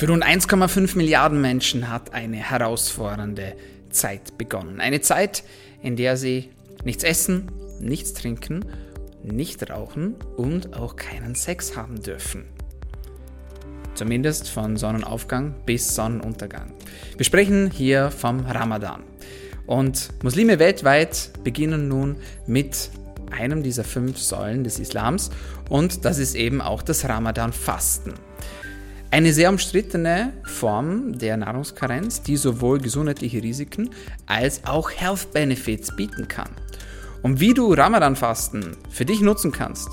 Für 0.00 0.08
rund 0.08 0.24
1,5 0.24 0.96
Milliarden 0.96 1.42
Menschen 1.42 1.90
hat 1.90 2.14
eine 2.14 2.38
herausfordernde 2.38 3.54
Zeit 3.90 4.38
begonnen. 4.38 4.80
Eine 4.80 5.02
Zeit, 5.02 5.44
in 5.82 5.94
der 5.94 6.16
sie 6.16 6.48
nichts 6.84 7.04
essen, 7.04 7.52
nichts 7.80 8.14
trinken, 8.14 8.64
nicht 9.22 9.68
rauchen 9.68 10.14
und 10.38 10.74
auch 10.74 10.96
keinen 10.96 11.34
Sex 11.34 11.76
haben 11.76 12.00
dürfen. 12.00 12.46
Zumindest 13.92 14.48
von 14.48 14.78
Sonnenaufgang 14.78 15.54
bis 15.66 15.94
Sonnenuntergang. 15.94 16.72
Wir 17.18 17.26
sprechen 17.26 17.70
hier 17.70 18.10
vom 18.10 18.40
Ramadan. 18.46 19.02
Und 19.66 20.08
Muslime 20.22 20.58
weltweit 20.58 21.30
beginnen 21.44 21.88
nun 21.88 22.16
mit 22.46 22.88
einem 23.30 23.62
dieser 23.62 23.84
fünf 23.84 24.16
Säulen 24.16 24.64
des 24.64 24.78
Islams 24.78 25.28
und 25.68 26.06
das 26.06 26.18
ist 26.18 26.36
eben 26.36 26.62
auch 26.62 26.80
das 26.80 27.06
Ramadan-Fasten. 27.06 28.14
Eine 29.12 29.32
sehr 29.32 29.50
umstrittene 29.50 30.32
Form 30.44 31.18
der 31.18 31.36
Nahrungskarenz, 31.36 32.22
die 32.22 32.36
sowohl 32.36 32.78
gesundheitliche 32.78 33.42
Risiken 33.42 33.90
als 34.26 34.64
auch 34.64 34.88
Health 34.88 35.32
Benefits 35.32 35.96
bieten 35.96 36.28
kann. 36.28 36.50
Und 37.22 37.40
wie 37.40 37.52
du 37.52 37.72
Ramadan-Fasten 37.74 38.76
für 38.88 39.04
dich 39.04 39.20
nutzen 39.20 39.50
kannst, 39.50 39.88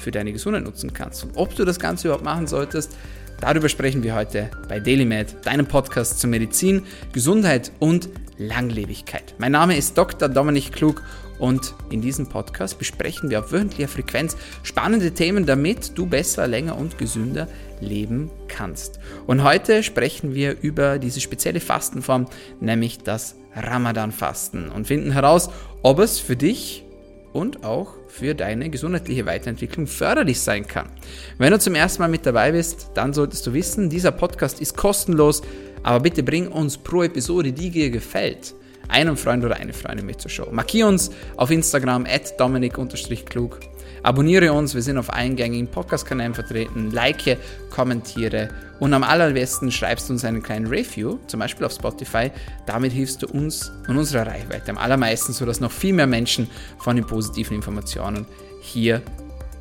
für 0.00 0.10
deine 0.10 0.32
Gesundheit 0.32 0.64
nutzen 0.64 0.94
kannst 0.94 1.24
und 1.24 1.36
ob 1.36 1.54
du 1.54 1.66
das 1.66 1.78
Ganze 1.78 2.08
überhaupt 2.08 2.24
machen 2.24 2.46
solltest, 2.46 2.96
darüber 3.38 3.68
sprechen 3.68 4.02
wir 4.02 4.14
heute 4.14 4.50
bei 4.66 4.80
DailyMed, 4.80 5.36
deinem 5.44 5.66
Podcast 5.66 6.18
zur 6.18 6.30
Medizin, 6.30 6.84
Gesundheit 7.12 7.70
und 7.80 8.08
Langlebigkeit. 8.38 9.34
Mein 9.36 9.52
Name 9.52 9.76
ist 9.76 9.98
Dr. 9.98 10.30
Dominik 10.30 10.72
Klug 10.72 11.02
und 11.38 11.74
in 11.90 12.00
diesem 12.00 12.28
Podcast 12.28 12.78
besprechen 12.78 13.30
wir 13.30 13.40
auf 13.40 13.52
wöchentlicher 13.52 13.88
Frequenz 13.88 14.36
spannende 14.62 15.12
Themen, 15.12 15.46
damit 15.46 15.96
du 15.96 16.06
besser, 16.06 16.46
länger 16.46 16.76
und 16.78 16.98
gesünder 16.98 17.48
leben 17.80 18.30
kannst. 18.48 19.00
Und 19.26 19.42
heute 19.42 19.82
sprechen 19.82 20.34
wir 20.34 20.60
über 20.60 20.98
diese 20.98 21.20
spezielle 21.20 21.60
Fastenform, 21.60 22.26
nämlich 22.60 22.98
das 22.98 23.36
Ramadan-Fasten 23.54 24.68
und 24.68 24.86
finden 24.86 25.12
heraus, 25.12 25.50
ob 25.82 25.98
es 25.98 26.18
für 26.18 26.36
dich 26.36 26.84
und 27.32 27.64
auch 27.64 27.94
für 28.08 28.34
deine 28.34 28.70
gesundheitliche 28.70 29.26
Weiterentwicklung 29.26 29.88
förderlich 29.88 30.40
sein 30.40 30.66
kann. 30.66 30.88
Wenn 31.36 31.52
du 31.52 31.58
zum 31.58 31.74
ersten 31.74 32.00
Mal 32.00 32.08
mit 32.08 32.24
dabei 32.24 32.52
bist, 32.52 32.90
dann 32.94 33.12
solltest 33.12 33.46
du 33.46 33.52
wissen, 33.52 33.90
dieser 33.90 34.12
Podcast 34.12 34.60
ist 34.60 34.76
kostenlos, 34.76 35.42
aber 35.82 36.00
bitte 36.00 36.22
bring 36.22 36.46
uns 36.46 36.78
pro 36.78 37.02
Episode, 37.02 37.52
die 37.52 37.70
dir 37.70 37.90
gefällt, 37.90 38.54
einen 38.88 39.16
Freund 39.16 39.44
oder 39.44 39.56
eine 39.56 39.72
Freundin 39.72 40.06
mit 40.06 40.20
zur 40.20 40.30
Show. 40.30 40.48
Markier 40.50 40.86
uns 40.86 41.10
auf 41.36 41.50
Instagram 41.50 42.06
at 42.06 42.38
dominik-klug. 42.38 43.60
Abonniere 44.02 44.52
uns, 44.52 44.74
wir 44.74 44.82
sind 44.82 44.98
auf 44.98 45.12
allen 45.12 45.34
gängigen 45.34 45.66
Podcast-Kanälen 45.66 46.34
vertreten. 46.34 46.90
Like, 46.90 47.38
kommentiere 47.70 48.50
und 48.78 48.92
am 48.92 49.02
allerbesten 49.02 49.70
schreibst 49.72 50.08
du 50.08 50.12
uns 50.12 50.24
einen 50.26 50.42
kleinen 50.42 50.66
Review, 50.66 51.18
zum 51.26 51.40
Beispiel 51.40 51.64
auf 51.64 51.72
Spotify. 51.72 52.30
Damit 52.66 52.92
hilfst 52.92 53.22
du 53.22 53.28
uns 53.28 53.72
und 53.88 53.96
unserer 53.96 54.26
Reichweite 54.26 54.70
am 54.70 54.78
allermeisten, 54.78 55.32
sodass 55.32 55.60
noch 55.60 55.72
viel 55.72 55.94
mehr 55.94 56.06
Menschen 56.06 56.50
von 56.78 56.96
den 56.96 57.06
positiven 57.06 57.56
Informationen 57.56 58.26
hier 58.60 59.00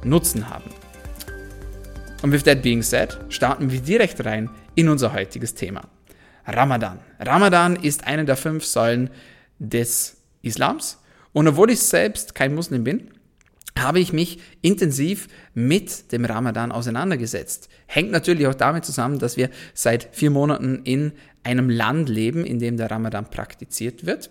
Nutzen 0.04 0.50
haben. 0.50 0.70
Und 2.22 2.32
with 2.32 2.44
that 2.44 2.62
being 2.62 2.82
said, 2.82 3.18
starten 3.30 3.72
wir 3.72 3.80
direkt 3.80 4.26
rein 4.26 4.50
in 4.76 4.90
unser 4.90 5.14
heutiges 5.14 5.54
Thema. 5.54 5.84
Ramadan. 6.46 7.00
Ramadan 7.26 7.76
ist 7.76 8.06
eine 8.06 8.26
der 8.26 8.36
fünf 8.38 8.66
Säulen 8.66 9.10
des 9.60 10.18
Islams. 10.42 11.00
Und 11.32 11.48
obwohl 11.48 11.72
ich 11.72 11.80
selbst 11.80 12.36
kein 12.36 12.54
Muslim 12.54 12.84
bin, 12.84 13.10
habe 13.78 14.00
ich 14.00 14.14
mich 14.14 14.40
intensiv 14.62 15.28
mit 15.54 16.12
dem 16.12 16.26
Ramadan 16.26 16.72
auseinandergesetzt. 16.72 17.70
Hängt 17.88 18.12
natürlich 18.12 18.48
auch 18.48 18.54
damit 18.54 18.86
zusammen, 18.86 19.20
dass 19.20 19.36
wir 19.36 19.50
seit 19.74 20.10
vier 20.12 20.30
Monaten 20.30 20.82
in 20.84 21.14
einem 21.44 21.70
Land 21.70 22.08
leben, 22.08 22.46
in 22.46 22.60
dem 22.60 22.78
der 22.78 22.92
Ramadan 22.92 23.30
praktiziert 23.30 24.06
wird, 24.06 24.30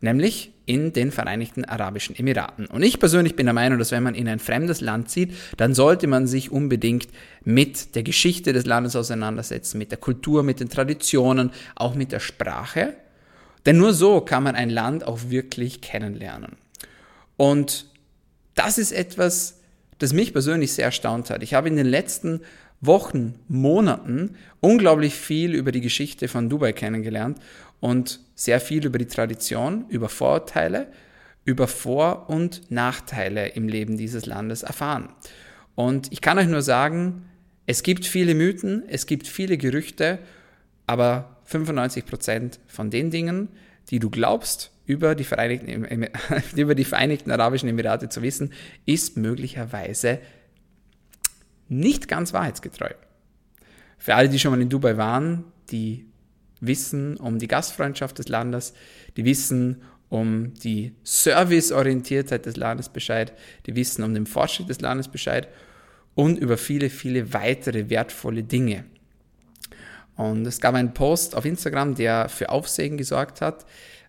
nämlich 0.00 0.52
in 0.70 0.92
den 0.92 1.10
Vereinigten 1.10 1.64
Arabischen 1.64 2.14
Emiraten. 2.14 2.66
Und 2.66 2.84
ich 2.84 3.00
persönlich 3.00 3.34
bin 3.34 3.46
der 3.46 3.52
Meinung, 3.52 3.80
dass 3.80 3.90
wenn 3.90 4.04
man 4.04 4.14
in 4.14 4.28
ein 4.28 4.38
fremdes 4.38 4.80
Land 4.80 5.10
zieht, 5.10 5.34
dann 5.56 5.74
sollte 5.74 6.06
man 6.06 6.28
sich 6.28 6.52
unbedingt 6.52 7.08
mit 7.42 7.96
der 7.96 8.04
Geschichte 8.04 8.52
des 8.52 8.66
Landes 8.66 8.94
auseinandersetzen, 8.94 9.78
mit 9.78 9.90
der 9.90 9.98
Kultur, 9.98 10.44
mit 10.44 10.60
den 10.60 10.68
Traditionen, 10.68 11.50
auch 11.74 11.96
mit 11.96 12.12
der 12.12 12.20
Sprache. 12.20 12.94
Denn 13.66 13.78
nur 13.78 13.92
so 13.92 14.20
kann 14.20 14.44
man 14.44 14.54
ein 14.54 14.70
Land 14.70 15.04
auch 15.04 15.18
wirklich 15.26 15.80
kennenlernen. 15.80 16.52
Und 17.36 17.86
das 18.54 18.78
ist 18.78 18.92
etwas, 18.92 19.58
das 19.98 20.12
mich 20.12 20.32
persönlich 20.32 20.72
sehr 20.72 20.84
erstaunt 20.84 21.30
hat. 21.30 21.42
Ich 21.42 21.52
habe 21.52 21.66
in 21.66 21.74
den 21.74 21.86
letzten 21.86 22.42
Wochen, 22.80 23.34
Monaten 23.48 24.36
unglaublich 24.60 25.14
viel 25.14 25.52
über 25.52 25.72
die 25.72 25.80
Geschichte 25.80 26.28
von 26.28 26.48
Dubai 26.48 26.72
kennengelernt 26.72 27.38
und 27.80 28.20
sehr 28.34 28.60
viel 28.60 28.84
über 28.86 28.98
die 28.98 29.06
Tradition, 29.06 29.86
über 29.88 30.08
Vorurteile, 30.08 30.92
über 31.44 31.66
Vor- 31.66 32.28
und 32.28 32.70
Nachteile 32.70 33.48
im 33.48 33.68
Leben 33.68 33.96
dieses 33.96 34.26
Landes 34.26 34.62
erfahren. 34.62 35.08
Und 35.74 36.12
ich 36.12 36.20
kann 36.20 36.38
euch 36.38 36.46
nur 36.46 36.62
sagen, 36.62 37.24
es 37.66 37.82
gibt 37.82 38.04
viele 38.04 38.34
Mythen, 38.34 38.84
es 38.88 39.06
gibt 39.06 39.26
viele 39.26 39.56
Gerüchte, 39.56 40.18
aber 40.86 41.36
95 41.44 42.04
Prozent 42.04 42.60
von 42.66 42.90
den 42.90 43.10
Dingen, 43.10 43.48
die 43.90 43.98
du 43.98 44.10
glaubst, 44.10 44.72
über 44.86 45.14
die, 45.14 45.24
Vereinigten, 45.24 46.06
über 46.56 46.74
die 46.74 46.84
Vereinigten 46.84 47.30
Arabischen 47.30 47.68
Emirate 47.68 48.08
zu 48.08 48.22
wissen, 48.22 48.52
ist 48.86 49.16
möglicherweise 49.16 50.18
nicht 51.68 52.08
ganz 52.08 52.32
wahrheitsgetreu. 52.32 52.90
Für 53.98 54.16
alle, 54.16 54.28
die 54.28 54.38
schon 54.38 54.50
mal 54.50 54.60
in 54.60 54.68
Dubai 54.68 54.96
waren, 54.96 55.44
die 55.70 56.09
wissen 56.60 57.16
um 57.16 57.38
die 57.38 57.48
Gastfreundschaft 57.48 58.18
des 58.18 58.28
Landes, 58.28 58.74
die 59.16 59.24
wissen 59.24 59.82
um 60.08 60.54
die 60.54 60.92
Serviceorientiertheit 61.04 62.44
des 62.44 62.56
Landes 62.56 62.88
Bescheid, 62.88 63.32
die 63.66 63.76
wissen 63.76 64.02
um 64.02 64.12
den 64.12 64.26
Fortschritt 64.26 64.68
des 64.68 64.80
Landes 64.80 65.08
Bescheid 65.08 65.48
und 66.14 66.38
über 66.38 66.58
viele, 66.58 66.90
viele 66.90 67.32
weitere 67.32 67.88
wertvolle 67.88 68.42
Dinge. 68.42 68.84
Und 70.16 70.46
es 70.46 70.60
gab 70.60 70.74
einen 70.74 70.92
Post 70.92 71.34
auf 71.34 71.44
Instagram, 71.44 71.94
der 71.94 72.28
für 72.28 72.50
Aufsehen 72.50 72.98
gesorgt 72.98 73.40
hat. 73.40 73.64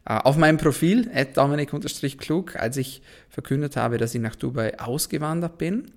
Äh, 0.05 0.15
auf 0.15 0.35
meinem 0.35 0.57
Profil, 0.57 1.09
dominik-klug, 1.33 2.55
als 2.57 2.77
ich 2.77 3.01
verkündet 3.29 3.77
habe, 3.77 3.97
dass 3.97 4.13
ich 4.13 4.21
nach 4.21 4.35
Dubai 4.35 4.77
ausgewandert 4.79 5.57
bin, 5.57 5.91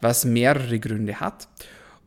was 0.00 0.24
mehrere 0.24 0.78
Gründe 0.78 1.20
hat. 1.20 1.48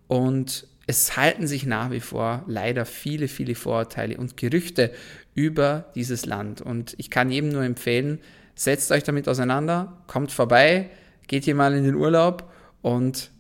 Und 0.08 0.68
es 0.92 1.16
halten 1.16 1.48
sich 1.48 1.66
nach 1.66 1.90
wie 1.90 2.02
vor 2.02 2.44
leider 2.48 2.86
viele, 2.86 3.30
viele 3.30 3.56
Vorurteile 3.56 4.18
und 4.18 4.36
Gerüchte 4.36 4.92
über 5.34 5.86
dieses 5.96 6.26
Land. 6.26 6.62
Und 6.62 6.96
ich 6.98 7.10
kann 7.10 7.32
jedem 7.32 7.50
nur 7.50 7.64
empfehlen, 7.64 8.20
setzt 8.56 8.92
euch 8.92 9.04
damit 9.04 9.30
auseinander, 9.30 10.04
kommt 10.08 10.34
vorbei, 10.34 10.90
geht 11.28 11.46
hier 11.46 11.56
mal 11.56 11.74
in 11.76 11.86
den 11.86 11.96
Urlaub 11.96 12.52
und 12.82 13.32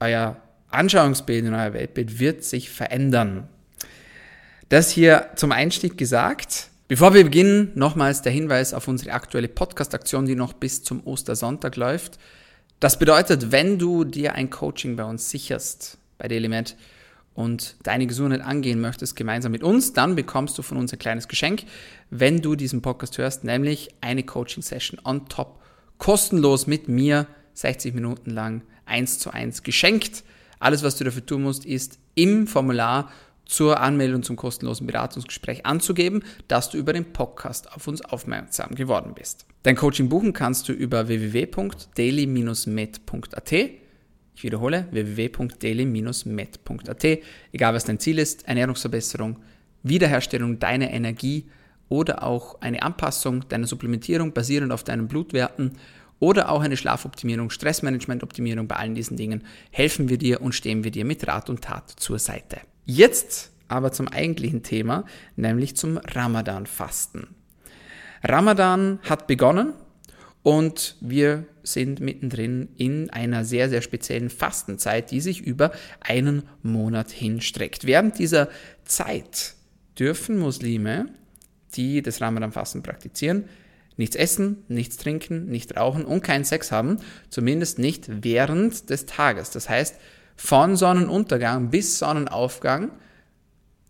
euer 0.00 0.36
Anschauungsbild 0.68 1.46
in 1.46 1.54
euer 1.54 1.72
Weltbild 1.72 2.20
wird 2.20 2.44
sich 2.44 2.68
verändern. 2.68 3.48
Das 4.68 4.90
hier 4.90 5.30
zum 5.36 5.50
Einstieg 5.50 5.96
gesagt. 5.96 6.68
Bevor 6.88 7.14
wir 7.14 7.24
beginnen, 7.24 7.72
nochmals 7.74 8.20
der 8.20 8.32
Hinweis 8.32 8.74
auf 8.74 8.86
unsere 8.86 9.12
aktuelle 9.12 9.48
Podcast-Aktion, 9.48 10.26
die 10.26 10.34
noch 10.34 10.52
bis 10.52 10.82
zum 10.82 11.06
Ostersonntag 11.06 11.76
läuft. 11.76 12.18
Das 12.80 12.98
bedeutet, 12.98 13.50
wenn 13.50 13.78
du 13.78 14.04
dir 14.04 14.34
ein 14.34 14.50
Coaching 14.50 14.96
bei 14.96 15.04
uns 15.04 15.30
sicherst, 15.30 15.96
bei 16.22 16.28
DailyMed, 16.28 16.76
und 17.34 17.76
deine 17.82 18.06
Gesundheit 18.06 18.42
angehen 18.42 18.80
möchtest, 18.80 19.16
gemeinsam 19.16 19.52
mit 19.52 19.62
uns, 19.62 19.92
dann 19.92 20.16
bekommst 20.16 20.58
du 20.58 20.62
von 20.62 20.76
uns 20.76 20.92
ein 20.92 20.98
kleines 20.98 21.28
Geschenk, 21.28 21.64
wenn 22.10 22.42
du 22.42 22.56
diesen 22.56 22.82
Podcast 22.82 23.16
hörst, 23.18 23.44
nämlich 23.44 23.90
eine 24.00 24.22
Coaching-Session 24.22 25.00
on 25.04 25.28
top, 25.28 25.60
kostenlos 25.98 26.66
mit 26.66 26.88
mir, 26.88 27.26
60 27.54 27.94
Minuten 27.94 28.30
lang, 28.30 28.62
eins 28.84 29.18
zu 29.18 29.30
eins 29.30 29.62
geschenkt. 29.62 30.24
Alles, 30.58 30.82
was 30.82 30.96
du 30.96 31.04
dafür 31.04 31.24
tun 31.24 31.42
musst, 31.42 31.64
ist 31.64 31.98
im 32.14 32.46
Formular 32.46 33.10
zur 33.46 33.80
Anmeldung 33.80 34.22
zum 34.22 34.36
kostenlosen 34.36 34.86
Beratungsgespräch 34.86 35.66
anzugeben, 35.66 36.22
dass 36.48 36.70
du 36.70 36.78
über 36.78 36.92
den 36.92 37.12
Podcast 37.12 37.72
auf 37.72 37.88
uns 37.88 38.02
aufmerksam 38.02 38.74
geworden 38.74 39.12
bist. 39.14 39.46
Dein 39.62 39.76
Coaching 39.76 40.08
buchen 40.08 40.32
kannst 40.32 40.68
du 40.68 40.72
über 40.72 41.08
www.daily-med.at. 41.08 43.81
Ich 44.34 44.44
wiederhole, 44.44 44.86
www.daily-med.at. 44.90 47.04
Egal 47.52 47.74
was 47.74 47.84
dein 47.84 47.98
Ziel 47.98 48.18
ist, 48.18 48.48
Ernährungsverbesserung, 48.48 49.38
Wiederherstellung 49.82 50.58
deiner 50.58 50.90
Energie 50.90 51.50
oder 51.88 52.22
auch 52.22 52.60
eine 52.60 52.82
Anpassung 52.82 53.48
deiner 53.48 53.66
Supplementierung 53.66 54.32
basierend 54.32 54.72
auf 54.72 54.84
deinen 54.84 55.08
Blutwerten 55.08 55.72
oder 56.18 56.50
auch 56.50 56.62
eine 56.62 56.76
Schlafoptimierung, 56.76 57.50
Stressmanagementoptimierung, 57.50 58.68
bei 58.68 58.76
allen 58.76 58.94
diesen 58.94 59.16
Dingen 59.16 59.42
helfen 59.70 60.08
wir 60.08 60.18
dir 60.18 60.40
und 60.40 60.54
stehen 60.54 60.84
wir 60.84 60.92
dir 60.92 61.04
mit 61.04 61.26
Rat 61.26 61.50
und 61.50 61.62
Tat 61.62 61.90
zur 61.90 62.18
Seite. 62.18 62.60
Jetzt 62.84 63.50
aber 63.68 63.92
zum 63.92 64.08
eigentlichen 64.08 64.62
Thema, 64.62 65.04
nämlich 65.34 65.76
zum 65.76 65.96
Ramadan-Fasten. 65.96 67.28
Ramadan 68.22 69.00
hat 69.02 69.26
begonnen 69.26 69.72
und 70.42 70.96
wir 71.00 71.46
sind 71.62 72.00
mittendrin 72.00 72.68
in 72.76 73.10
einer 73.10 73.44
sehr, 73.44 73.68
sehr 73.68 73.82
speziellen 73.82 74.30
Fastenzeit, 74.30 75.10
die 75.10 75.20
sich 75.20 75.40
über 75.40 75.72
einen 76.00 76.42
Monat 76.62 77.10
hinstreckt. 77.10 77.86
Während 77.86 78.18
dieser 78.18 78.48
Zeit 78.84 79.54
dürfen 79.98 80.38
Muslime, 80.38 81.06
die 81.74 82.02
das 82.02 82.20
Ramadan-Fasten 82.20 82.82
praktizieren, 82.82 83.44
nichts 83.96 84.16
essen, 84.16 84.64
nichts 84.68 84.96
trinken, 84.96 85.46
nicht 85.46 85.76
rauchen 85.76 86.04
und 86.04 86.22
keinen 86.22 86.44
Sex 86.44 86.72
haben, 86.72 86.98
zumindest 87.28 87.78
nicht 87.78 88.06
während 88.24 88.90
des 88.90 89.06
Tages. 89.06 89.50
Das 89.50 89.68
heißt, 89.68 89.96
von 90.34 90.76
Sonnenuntergang 90.76 91.70
bis 91.70 91.98
Sonnenaufgang 91.98 92.90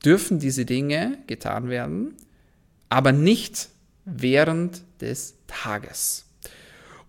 dürfen 0.05 0.39
diese 0.39 0.67
Dinge 0.67 1.19
getan 1.27 1.69
werden, 1.69 2.15
aber 2.91 3.13
nicht 3.13 3.69
während 4.05 4.83
des 5.01 5.37
Tages. 5.47 6.27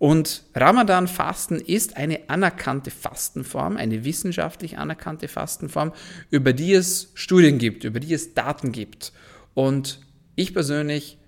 Und 0.04 0.44
Ramadan-Fasten 0.54 1.62
ist 1.62 1.96
eine 1.96 2.28
anerkannte 2.28 2.92
Fastenform, 2.92 3.78
eine 3.78 4.04
wissenschaftlich 4.04 4.78
anerkannte 4.78 5.30
Fastenform, 5.30 5.94
über 6.30 6.52
die 6.52 6.74
es 6.74 7.12
Studien 7.14 7.58
gibt, 7.58 7.86
über 7.86 8.02
die 8.02 8.14
es 8.14 8.34
Daten 8.34 8.74
gibt. 8.74 9.14
Und 9.54 10.02
ich 10.36 10.54
persönlich 10.54 11.20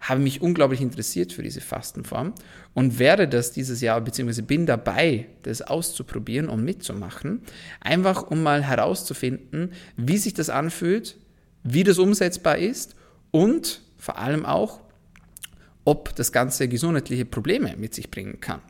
habe 0.00 0.18
mich 0.18 0.42
unglaublich 0.42 0.80
interessiert 0.80 1.32
für 1.32 1.44
diese 1.44 1.60
Fastenform 1.60 2.34
und 2.74 2.98
werde 2.98 3.28
das 3.28 3.52
dieses 3.52 3.80
Jahr, 3.80 4.00
beziehungsweise 4.00 4.42
bin 4.42 4.66
dabei, 4.66 5.28
das 5.44 5.62
auszuprobieren 5.62 6.48
und 6.48 6.64
mitzumachen, 6.64 7.42
einfach 7.78 8.28
um 8.28 8.42
mal 8.42 8.64
herauszufinden, 8.64 9.70
wie 9.96 10.18
sich 10.18 10.34
das 10.34 10.50
anfühlt, 10.50 11.16
wie 11.62 11.84
das 11.84 11.98
umsetzbar 11.98 12.58
ist 12.58 12.96
und 13.30 13.82
vor 13.98 14.18
allem 14.18 14.44
auch, 14.44 14.80
ob 15.84 16.14
das 16.16 16.32
Ganze 16.32 16.68
gesundheitliche 16.68 17.24
Probleme 17.24 17.74
mit 17.76 17.94
sich 17.94 18.10
bringen 18.10 18.40
kann. 18.40 18.60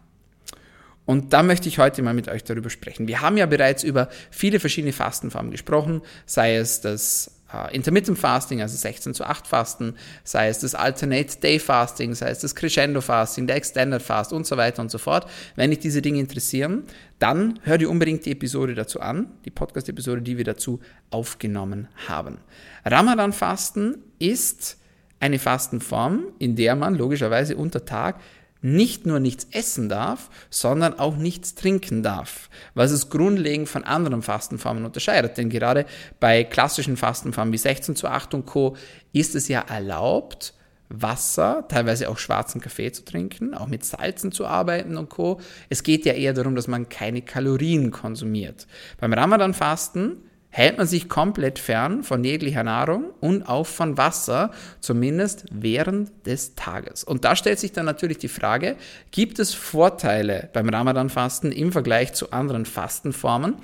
Und 1.07 1.33
da 1.33 1.43
möchte 1.43 1.69
ich 1.69 1.79
heute 1.79 2.03
mal 2.03 2.15
mit 2.15 2.29
euch 2.29 2.45
darüber 2.45 2.71
sprechen. 2.71 3.09
Wir 3.09 3.21
haben 3.21 3.37
ja 3.37 3.47
bereits 3.47 3.83
über 3.83 4.09
viele 4.31 4.61
verschiedene 4.61 4.93
Fastenformen 4.93 5.51
gesprochen, 5.51 6.03
sei 6.25 6.55
es 6.57 6.81
das 6.83 7.41
äh, 7.53 7.75
Intermittent 7.75 8.19
Fasting, 8.19 8.61
also 8.61 8.77
16 8.77 9.15
zu 9.15 9.25
8 9.25 9.47
Fasten, 9.47 9.97
sei 10.25 10.49
es 10.49 10.61
das 10.61 10.75
Alternate 10.75 11.39
Day 11.41 11.59
Fasting, 11.59 12.15
sei 12.15 12.31
es 12.31 12.39
das 12.39 12.55
Crescendo 12.55 13.01
Fasting, 13.01 13.47
der 13.47 13.57
Extended 13.57 14.03
Fast 14.03 14.33
und 14.33 14.47
so 14.47 14.57
weiter 14.57 14.83
und 14.83 14.91
so 14.91 14.99
fort. 14.99 15.29
Wenn 15.57 15.71
dich 15.71 15.81
diese 15.81 16.03
Dinge 16.03 16.21
interessieren, 16.21 16.85
dann 17.19 17.59
hör 17.63 17.79
dir 17.79 17.91
unbedingt 17.91 18.25
die 18.27 18.33
Episode 18.33 18.75
dazu 18.75 19.01
an, 19.01 19.33
die 19.45 19.51
Podcast-Episode, 19.51 20.23
die 20.23 20.37
wir 20.37 20.45
dazu 20.45 20.81
aufgenommen 21.11 21.89
haben. 22.09 22.39
Ramadan 22.85 23.33
Fasten 23.33 23.99
ist 24.19 24.79
eine 25.21 25.39
Fastenform, 25.39 26.25
in 26.39 26.57
der 26.57 26.75
man 26.75 26.95
logischerweise 26.95 27.57
unter 27.57 27.85
Tag 27.85 28.21
nicht 28.63 29.07
nur 29.07 29.21
nichts 29.21 29.47
essen 29.53 29.89
darf, 29.89 30.29
sondern 30.51 30.99
auch 30.99 31.17
nichts 31.17 31.55
trinken 31.55 32.03
darf, 32.03 32.51
was 32.75 32.91
es 32.91 33.09
grundlegend 33.09 33.69
von 33.69 33.85
anderen 33.85 34.23
Fastenformen 34.23 34.85
unterscheidet. 34.85 35.39
Denn 35.39 35.49
gerade 35.49 35.87
bei 36.19 36.45
klassischen 36.45 36.97
Fastenformen 36.97 37.53
wie 37.53 37.59
16 37.59 37.97
zu 37.97 38.09
8 38.09 38.35
und 38.35 38.47
Co. 38.47 38.77
ist 39.13 39.35
es 39.35 39.49
ja 39.49 39.61
erlaubt, 39.61 40.55
Wasser, 40.91 41.67
teilweise 41.69 42.09
auch 42.09 42.19
schwarzen 42.19 42.61
Kaffee 42.61 42.91
zu 42.91 43.05
trinken, 43.05 43.55
auch 43.55 43.69
mit 43.69 43.85
Salzen 43.85 44.33
zu 44.33 44.45
arbeiten 44.45 44.97
und 44.97 45.09
Co. 45.09 45.41
Es 45.69 45.85
geht 45.85 46.05
ja 46.05 46.13
eher 46.13 46.35
darum, 46.35 46.57
dass 46.57 46.67
man 46.67 46.89
keine 46.89 47.23
Kalorien 47.23 47.93
konsumiert. 47.93 48.67
Beim 48.99 49.13
Ramadan-Fasten 49.13 50.17
hält 50.51 50.79
man 50.79 50.87
sich 50.87 51.09
komplett 51.09 51.59
fern 51.59 52.03
von 52.03 52.25
jeglicher 52.25 52.65
Nahrung 52.65 53.11
und 53.21 53.49
auch 53.49 53.67
von 53.67 53.97
Wasser, 53.97 54.51
zumindest 54.81 55.45
während 55.53 56.27
des 56.27 56.57
Tages. 56.57 57.05
Und 57.05 57.25
da 57.25 57.37
stellt 57.37 57.61
sich 57.61 57.73
dann 57.73 57.87
natürlich 57.87 58.19
die 58.19 58.29
Frage, 58.29 58.77
gibt 59.13 59.39
es 59.39 59.55
Vorteile 59.55 60.51
beim 60.53 60.69
Ramadan-Fasten 60.69 61.53
im 61.53 61.73
Vergleich 61.73 62.13
zu 62.13 62.33
anderen 62.33 62.67
Fastenformen 62.67 63.57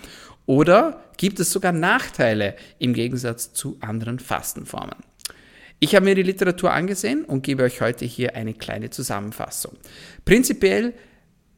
oder 0.46 1.02
gibt 1.16 1.40
es 1.40 1.50
sogar 1.50 1.72
Nachteile 1.72 2.54
im 2.78 2.94
Gegensatz 2.94 3.52
zu 3.52 3.78
anderen 3.80 4.20
Fastenformen? 4.20 4.96
Ich 5.80 5.94
habe 5.94 6.04
mir 6.06 6.14
die 6.14 6.22
Literatur 6.22 6.72
angesehen 6.72 7.24
und 7.24 7.42
gebe 7.42 7.64
euch 7.64 7.80
heute 7.80 8.04
hier 8.04 8.34
eine 8.34 8.54
kleine 8.54 8.90
Zusammenfassung. 8.90 9.76
Prinzipiell, 10.24 10.94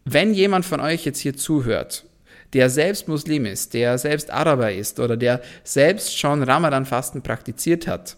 wenn 0.04 0.34
jemand 0.34 0.64
von 0.64 0.80
euch 0.80 1.04
jetzt 1.04 1.20
hier 1.20 1.36
zuhört 1.36 2.07
der 2.52 2.70
selbst 2.70 3.08
Muslim 3.08 3.44
ist, 3.44 3.74
der 3.74 3.98
selbst 3.98 4.30
Araber 4.30 4.72
ist 4.72 5.00
oder 5.00 5.16
der 5.16 5.42
selbst 5.64 6.18
schon 6.18 6.42
Ramadan-Fasten 6.42 7.22
praktiziert 7.22 7.86
hat, 7.86 8.16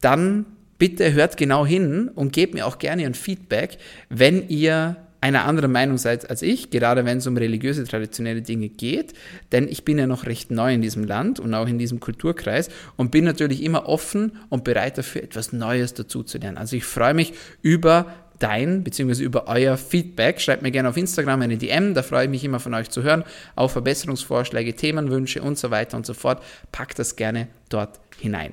dann 0.00 0.46
bitte 0.78 1.12
hört 1.12 1.36
genau 1.36 1.66
hin 1.66 2.08
und 2.14 2.32
gebt 2.32 2.54
mir 2.54 2.66
auch 2.66 2.78
gerne 2.78 3.04
ein 3.04 3.14
Feedback, 3.14 3.78
wenn 4.08 4.48
ihr 4.48 4.96
einer 5.20 5.46
anderen 5.46 5.72
Meinung 5.72 5.98
seid 5.98 6.30
als 6.30 6.42
ich, 6.42 6.70
gerade 6.70 7.04
wenn 7.04 7.18
es 7.18 7.26
um 7.26 7.36
religiöse, 7.36 7.84
traditionelle 7.84 8.42
Dinge 8.42 8.68
geht, 8.68 9.14
denn 9.50 9.66
ich 9.66 9.84
bin 9.84 9.98
ja 9.98 10.06
noch 10.06 10.26
recht 10.26 10.52
neu 10.52 10.72
in 10.72 10.80
diesem 10.80 11.02
Land 11.02 11.40
und 11.40 11.54
auch 11.54 11.66
in 11.66 11.78
diesem 11.78 11.98
Kulturkreis 11.98 12.68
und 12.96 13.10
bin 13.10 13.24
natürlich 13.24 13.64
immer 13.64 13.88
offen 13.88 14.32
und 14.48 14.62
bereit 14.62 14.96
dafür, 14.96 15.24
etwas 15.24 15.52
Neues 15.52 15.94
dazu 15.94 16.22
zu 16.22 16.38
lernen. 16.38 16.56
Also 16.56 16.76
ich 16.76 16.84
freue 16.84 17.14
mich 17.14 17.32
über 17.62 18.14
dein 18.38 18.84
bzw. 18.84 19.22
über 19.22 19.48
euer 19.48 19.76
Feedback. 19.76 20.40
Schreibt 20.40 20.62
mir 20.62 20.70
gerne 20.70 20.88
auf 20.88 20.96
Instagram 20.96 21.42
eine 21.42 21.56
DM, 21.56 21.94
da 21.94 22.02
freue 22.02 22.24
ich 22.24 22.30
mich 22.30 22.44
immer 22.44 22.60
von 22.60 22.74
euch 22.74 22.90
zu 22.90 23.02
hören. 23.02 23.24
Auch 23.56 23.70
Verbesserungsvorschläge, 23.70 24.74
Themenwünsche 24.74 25.42
und 25.42 25.58
so 25.58 25.70
weiter 25.70 25.96
und 25.96 26.06
so 26.06 26.14
fort. 26.14 26.42
Packt 26.72 26.98
das 26.98 27.16
gerne 27.16 27.48
dort 27.68 28.00
hinein. 28.18 28.52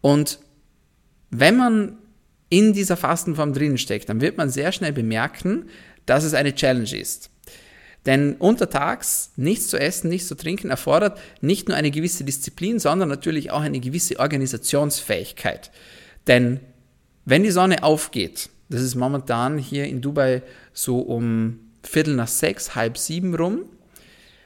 Und 0.00 0.38
wenn 1.30 1.56
man 1.56 1.98
in 2.50 2.72
dieser 2.72 2.96
Fastenform 2.96 3.52
drin 3.52 3.78
steckt, 3.78 4.08
dann 4.08 4.20
wird 4.20 4.38
man 4.38 4.50
sehr 4.50 4.72
schnell 4.72 4.92
bemerken, 4.92 5.68
dass 6.06 6.24
es 6.24 6.34
eine 6.34 6.54
Challenge 6.54 6.96
ist. 6.96 7.30
Denn 8.06 8.36
untertags 8.36 9.32
nichts 9.36 9.68
zu 9.68 9.78
essen, 9.78 10.08
nichts 10.08 10.28
zu 10.28 10.34
trinken 10.34 10.70
erfordert 10.70 11.18
nicht 11.40 11.68
nur 11.68 11.76
eine 11.76 11.90
gewisse 11.90 12.24
Disziplin, 12.24 12.78
sondern 12.78 13.08
natürlich 13.08 13.50
auch 13.50 13.60
eine 13.60 13.80
gewisse 13.80 14.18
Organisationsfähigkeit. 14.18 15.70
Denn 16.26 16.60
wenn 17.26 17.42
die 17.42 17.50
Sonne 17.50 17.82
aufgeht, 17.82 18.48
das 18.68 18.82
ist 18.82 18.94
momentan 18.94 19.58
hier 19.58 19.84
in 19.86 20.00
Dubai 20.00 20.42
so 20.72 21.00
um 21.00 21.60
Viertel 21.82 22.14
nach 22.14 22.28
sechs, 22.28 22.74
halb 22.74 22.98
sieben 22.98 23.34
rum. 23.34 23.64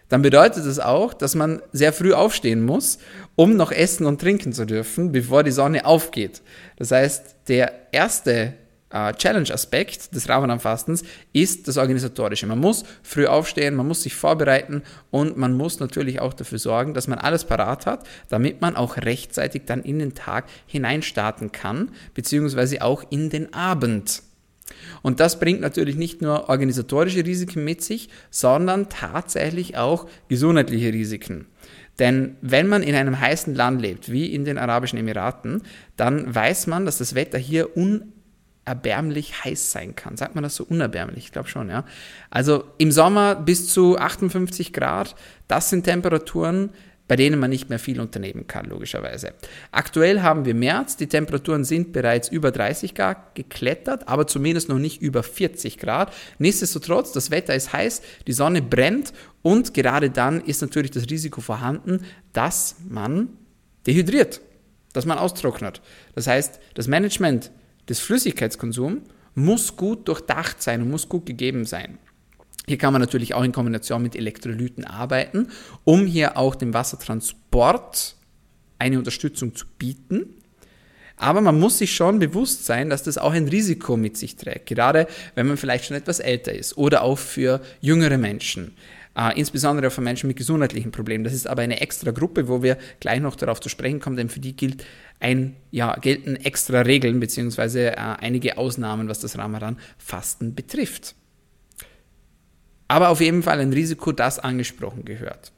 Dann 0.09 0.23
bedeutet 0.23 0.67
das 0.67 0.79
auch, 0.79 1.15
dass 1.15 1.35
man 1.35 1.63
sehr 1.73 1.93
früh 1.93 2.13
aufstehen 2.13 2.63
muss, 2.63 2.99
um 3.35 3.57
noch 3.57 3.73
essen 3.73 4.05
und 4.05 4.21
trinken 4.21 4.53
zu 4.53 4.67
dürfen, 4.67 5.11
bevor 5.11 5.43
die 5.43 5.51
Sonne 5.51 5.87
aufgeht. 5.87 6.43
Das 6.77 6.91
heißt, 6.91 7.37
der 7.49 7.73
erste 7.93 8.55
Challenge-Aspekt 8.93 10.15
des 10.15 10.29
Ramadan-Fastens 10.29 11.03
ist 11.33 11.67
das 11.67 11.79
Organisatorische. 11.79 12.47
Man 12.47 12.61
muss 12.61 12.85
früh 13.03 13.27
aufstehen, 13.27 13.75
man 13.75 13.89
muss 13.89 14.03
sich 14.03 14.15
vorbereiten 14.15 14.83
und 15.11 15.37
man 15.37 15.55
muss 15.55 15.81
natürlich 15.81 16.21
auch 16.21 16.35
dafür 16.35 16.59
sorgen, 16.59 16.95
dass 16.95 17.09
man 17.09 17.19
alles 17.19 17.45
parat 17.45 17.87
hat, 17.87 18.07
damit 18.29 18.61
man 18.61 18.77
auch 18.77 18.99
rechtzeitig 18.99 19.63
dann 19.67 19.83
in 19.83 19.99
den 19.99 20.15
Tag 20.15 20.45
hineinstarten 20.67 21.53
kann, 21.53 21.91
beziehungsweise 22.15 22.83
auch 22.83 23.05
in 23.11 23.31
den 23.31 23.55
Abend. 23.55 24.23
Und 25.03 25.21
das 25.21 25.39
bringt 25.39 25.61
natürlich 25.61 25.97
nicht 25.97 26.23
nur 26.23 26.49
organisatorische 26.49 27.25
Risiken 27.25 27.65
mit 27.65 27.83
sich, 27.83 28.09
sondern 28.31 28.89
tatsächlich 28.89 29.77
auch 29.77 30.07
gesundheitliche 30.29 30.93
Risiken. 30.93 31.47
Denn 31.99 32.37
wenn 32.41 32.69
man 32.69 32.83
in 32.83 32.95
einem 32.95 33.21
heißen 33.21 33.55
Land 33.55 33.83
lebt, 33.83 34.11
wie 34.11 34.33
in 34.33 34.45
den 34.45 34.59
Arabischen 34.59 34.99
Emiraten, 34.99 35.63
dann 35.97 36.35
weiß 36.35 36.67
man, 36.67 36.87
dass 36.87 36.99
das 36.99 37.15
Wetter 37.15 37.39
hier 37.39 37.77
un 37.77 38.13
erbärmlich 38.65 39.45
heiß 39.45 39.73
sein 39.73 39.97
kann. 39.97 40.17
Sagt 40.17 40.35
man 40.35 40.45
das 40.45 40.57
so 40.57 40.65
unerbärmlich? 40.65 41.25
Ich 41.25 41.33
glaube 41.33 41.49
schon, 41.49 41.69
ja. 41.69 41.85
Also 42.31 42.65
im 42.79 42.93
Sommer 42.93 43.35
bis 43.35 43.69
zu 43.69 43.99
58 43.99 44.73
Grad, 44.73 45.17
das 45.49 45.71
sind 45.71 45.85
Temperaturen, 45.85 46.71
bei 47.09 47.17
denen 47.17 47.39
man 47.39 47.51
nicht 47.51 47.69
mehr 47.69 47.81
viel 47.81 48.01
unternehmen 48.01 48.47
kann, 48.47 48.67
logischerweise. 48.67 49.35
Aktuell 49.73 50.23
haben 50.23 50.45
wir 50.45 50.55
März, 50.55 50.97
die 50.97 51.09
Temperaturen 51.09 51.65
sind 51.65 51.93
bereits 51.93 52.29
über 52.29 52.53
30 52.53 52.95
Grad 52.95 53.35
geklettert, 53.35 54.09
aber 54.09 54.27
zumindest 54.27 54.69
noch 54.69 54.79
nicht 54.79 55.03
über 55.03 55.23
40 55.23 55.79
Grad. 55.79 56.13
Nichtsdestotrotz, 56.39 57.13
das 57.13 57.31
Wetter 57.31 57.55
ist 57.55 57.73
heiß, 57.73 58.01
die 58.27 58.33
Sonne 58.33 58.63
brennt 58.63 59.13
und 59.43 59.75
gerade 59.75 60.09
dann 60.09 60.41
ist 60.41 60.63
natürlich 60.63 60.93
das 60.93 61.11
Risiko 61.11 61.41
vorhanden, 61.41 62.07
dass 62.33 62.77
man 62.89 63.29
dehydriert, 63.87 64.41
dass 64.93 65.05
man 65.05 65.19
austrocknet. 65.19 65.83
Das 66.15 66.29
heißt, 66.29 66.61
das 66.75 66.87
Management 66.87 67.51
des 67.89 68.01
Flüssigkeitskonsums 68.01 69.03
muss 69.35 69.77
gut 69.77 70.09
durchdacht 70.09 70.63
sein 70.63 70.83
und 70.83 70.91
muss 70.91 71.09
gut 71.09 71.27
gegeben 71.27 71.65
sein. 71.65 71.99
Hier 72.67 72.79
kann 72.79 72.93
man 72.93 73.01
natürlich 73.03 73.35
auch 73.35 73.43
in 73.43 73.53
Kombination 73.53 74.03
mit 74.03 74.15
Elektrolyten 74.15 74.85
arbeiten, 74.85 75.49
um 75.85 76.07
hier 76.07 76.37
auch 76.37 76.55
dem 76.55 76.75
Wassertransport 76.75 78.15
eine 78.79 78.99
Unterstützung 78.99 79.55
zu 79.55 79.67
bieten. 79.79 80.37
Aber 81.17 81.41
man 81.41 81.59
muss 81.59 81.79
sich 81.79 81.95
schon 81.95 82.19
bewusst 82.19 82.67
sein, 82.67 82.91
dass 82.91 83.03
das 83.03 83.19
auch 83.19 83.33
ein 83.33 83.49
Risiko 83.49 83.97
mit 83.97 84.17
sich 84.17 84.37
trägt, 84.37 84.67
gerade 84.67 85.07
wenn 85.35 85.47
man 85.47 85.57
vielleicht 85.57 85.85
schon 85.85 85.97
etwas 85.97 86.21
älter 86.21 86.53
ist 86.53 86.77
oder 86.77 87.03
auch 87.03 87.19
für 87.19 87.61
jüngere 87.81 88.19
Menschen. 88.19 88.75
Äh, 89.17 89.39
insbesondere 89.39 89.89
auch 89.89 89.93
für 89.93 90.01
Menschen 90.01 90.29
mit 90.29 90.37
gesundheitlichen 90.37 90.91
Problemen. 90.91 91.25
Das 91.25 91.33
ist 91.33 91.47
aber 91.47 91.63
eine 91.63 91.81
extra 91.81 92.11
Gruppe, 92.11 92.49
wo 92.49 92.63
wir 92.63 92.79
gleich 93.01 93.21
noch 93.21 93.37
darauf 93.37 93.61
zu 93.61 93.69
sprechen 93.69 94.01
kommen, 94.01 94.17
denn 94.17 94.29
für 94.29 94.41
die 94.41 94.57
gilt 94.57 94.85
ein, 95.21 95.57
ja, 95.71 95.95
gelten 95.97 96.37
extra 96.37 96.81
Regeln 96.81 97.21
beziehungsweise 97.21 97.93
äh, 97.93 97.97
einige 97.97 98.59
Ausnahmen, 98.59 99.09
was 99.09 99.21
das 99.21 99.39
Ramadan-Fasten 99.39 100.55
betrifft. 100.55 101.15
Aber 102.89 103.09
auf 103.09 103.21
jeden 103.21 103.43
Fall 103.43 103.61
ein 103.61 103.73
Risiko, 103.73 104.13
das 104.13 104.39
angesprochen 104.39 105.05
gehört. 105.05 105.53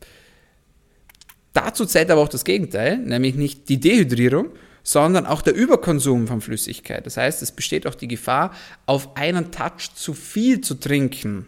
Dazu 1.52 1.86
zählt 1.86 2.10
aber 2.10 2.20
auch 2.20 2.28
das 2.28 2.44
Gegenteil, 2.44 2.98
nämlich 2.98 3.36
nicht 3.36 3.68
die 3.68 3.78
Dehydrierung, 3.78 4.48
sondern 4.82 5.24
auch 5.24 5.40
der 5.40 5.54
Überkonsum 5.54 6.26
von 6.26 6.40
Flüssigkeit. 6.40 7.06
Das 7.06 7.16
heißt, 7.16 7.42
es 7.42 7.52
besteht 7.52 7.86
auch 7.86 7.94
die 7.94 8.08
Gefahr, 8.08 8.52
auf 8.86 9.16
einen 9.16 9.50
Touch 9.50 9.94
zu 9.94 10.14
viel 10.14 10.60
zu 10.60 10.74
trinken. 10.74 11.46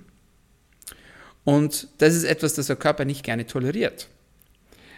Und 1.47 1.87
das 1.99 2.17
ist 2.17 2.25
etwas, 2.25 2.55
das 2.55 2.67
der 2.67 2.75
Körper 2.75 3.05
nicht 3.05 3.23
gerne 3.23 3.47
toleriert. 3.47 4.09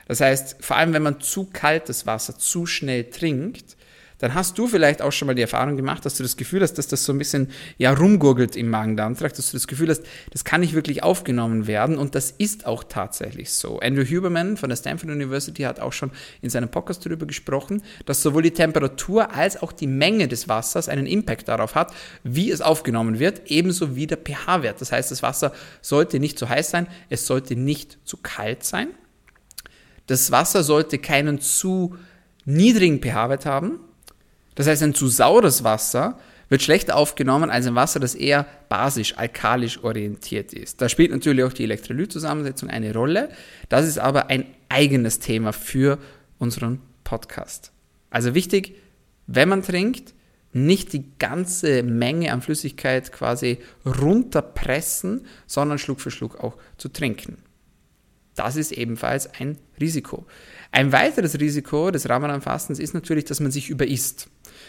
Das 0.06 0.22
heißt, 0.22 0.56
vor 0.60 0.78
allem 0.78 0.94
wenn 0.94 1.02
man 1.02 1.20
zu 1.20 1.44
kaltes 1.52 2.06
Wasser 2.06 2.38
zu 2.38 2.64
schnell 2.64 3.04
trinkt, 3.10 3.76
dann 4.18 4.34
hast 4.34 4.58
du 4.58 4.66
vielleicht 4.66 5.00
auch 5.00 5.12
schon 5.12 5.26
mal 5.26 5.34
die 5.34 5.42
Erfahrung 5.42 5.76
gemacht, 5.76 6.04
dass 6.04 6.16
du 6.16 6.22
das 6.22 6.36
Gefühl 6.36 6.62
hast, 6.62 6.74
dass 6.74 6.88
das 6.88 7.04
so 7.04 7.12
ein 7.12 7.18
bisschen 7.18 7.50
ja 7.76 7.92
rumgurgelt 7.92 8.56
im 8.56 8.68
Magen-Darm-Trakt, 8.68 9.38
dass 9.38 9.50
du 9.50 9.56
das 9.56 9.66
Gefühl 9.66 9.88
hast, 9.88 10.02
das 10.32 10.44
kann 10.44 10.60
nicht 10.60 10.74
wirklich 10.74 11.02
aufgenommen 11.02 11.66
werden 11.66 11.96
und 11.98 12.14
das 12.14 12.32
ist 12.32 12.66
auch 12.66 12.84
tatsächlich 12.84 13.52
so. 13.52 13.78
Andrew 13.80 14.04
Huberman 14.04 14.56
von 14.56 14.68
der 14.68 14.76
Stanford 14.76 15.10
University 15.10 15.62
hat 15.62 15.80
auch 15.80 15.92
schon 15.92 16.10
in 16.42 16.50
seinem 16.50 16.68
Podcast 16.68 17.06
darüber 17.06 17.26
gesprochen, 17.26 17.82
dass 18.06 18.22
sowohl 18.22 18.42
die 18.42 18.50
Temperatur 18.50 19.32
als 19.32 19.62
auch 19.62 19.72
die 19.72 19.86
Menge 19.86 20.28
des 20.28 20.48
Wassers 20.48 20.88
einen 20.88 21.06
Impact 21.06 21.48
darauf 21.48 21.74
hat, 21.74 21.92
wie 22.24 22.50
es 22.50 22.60
aufgenommen 22.60 23.18
wird, 23.18 23.42
ebenso 23.46 23.94
wie 23.94 24.06
der 24.06 24.18
pH-Wert. 24.18 24.80
Das 24.80 24.92
heißt, 24.92 25.10
das 25.10 25.22
Wasser 25.22 25.52
sollte 25.80 26.18
nicht 26.18 26.38
zu 26.38 26.48
heiß 26.48 26.70
sein, 26.70 26.88
es 27.08 27.26
sollte 27.26 27.54
nicht 27.56 27.98
zu 28.04 28.16
kalt 28.16 28.64
sein. 28.64 28.88
Das 30.06 30.30
Wasser 30.30 30.62
sollte 30.62 30.98
keinen 30.98 31.40
zu 31.40 31.96
niedrigen 32.46 33.00
pH-Wert 33.00 33.44
haben, 33.44 33.80
das 34.58 34.66
heißt, 34.66 34.82
ein 34.82 34.92
zu 34.92 35.06
saures 35.06 35.62
Wasser 35.62 36.18
wird 36.48 36.62
schlechter 36.62 36.96
aufgenommen 36.96 37.48
als 37.48 37.68
ein 37.68 37.76
Wasser, 37.76 38.00
das 38.00 38.16
eher 38.16 38.44
basisch, 38.68 39.16
alkalisch 39.16 39.84
orientiert 39.84 40.52
ist. 40.52 40.82
Da 40.82 40.88
spielt 40.88 41.12
natürlich 41.12 41.44
auch 41.44 41.52
die 41.52 41.62
Elektrolytzusammensetzung 41.62 42.68
eine 42.68 42.92
Rolle. 42.92 43.28
Das 43.68 43.86
ist 43.86 44.00
aber 44.00 44.30
ein 44.30 44.46
eigenes 44.68 45.20
Thema 45.20 45.52
für 45.52 45.98
unseren 46.40 46.80
Podcast. 47.04 47.70
Also 48.10 48.34
wichtig, 48.34 48.74
wenn 49.28 49.48
man 49.48 49.62
trinkt, 49.62 50.12
nicht 50.52 50.92
die 50.92 51.04
ganze 51.20 51.84
Menge 51.84 52.32
an 52.32 52.42
Flüssigkeit 52.42 53.12
quasi 53.12 53.58
runterpressen, 53.86 55.24
sondern 55.46 55.78
Schluck 55.78 56.00
für 56.00 56.10
Schluck 56.10 56.42
auch 56.42 56.56
zu 56.78 56.88
trinken. 56.88 57.44
Das 58.34 58.56
ist 58.56 58.72
ebenfalls 58.72 59.32
ein 59.34 59.56
Risiko. 59.80 60.24
Ein 60.70 60.92
weiteres 60.92 61.40
Risiko 61.40 61.90
des 61.90 62.08
Ramadan-Fastens 62.08 62.78
ist 62.78 62.94
natürlich, 62.94 63.24
dass 63.24 63.40
man 63.40 63.50
sich 63.50 63.68
überisst. 63.68 64.28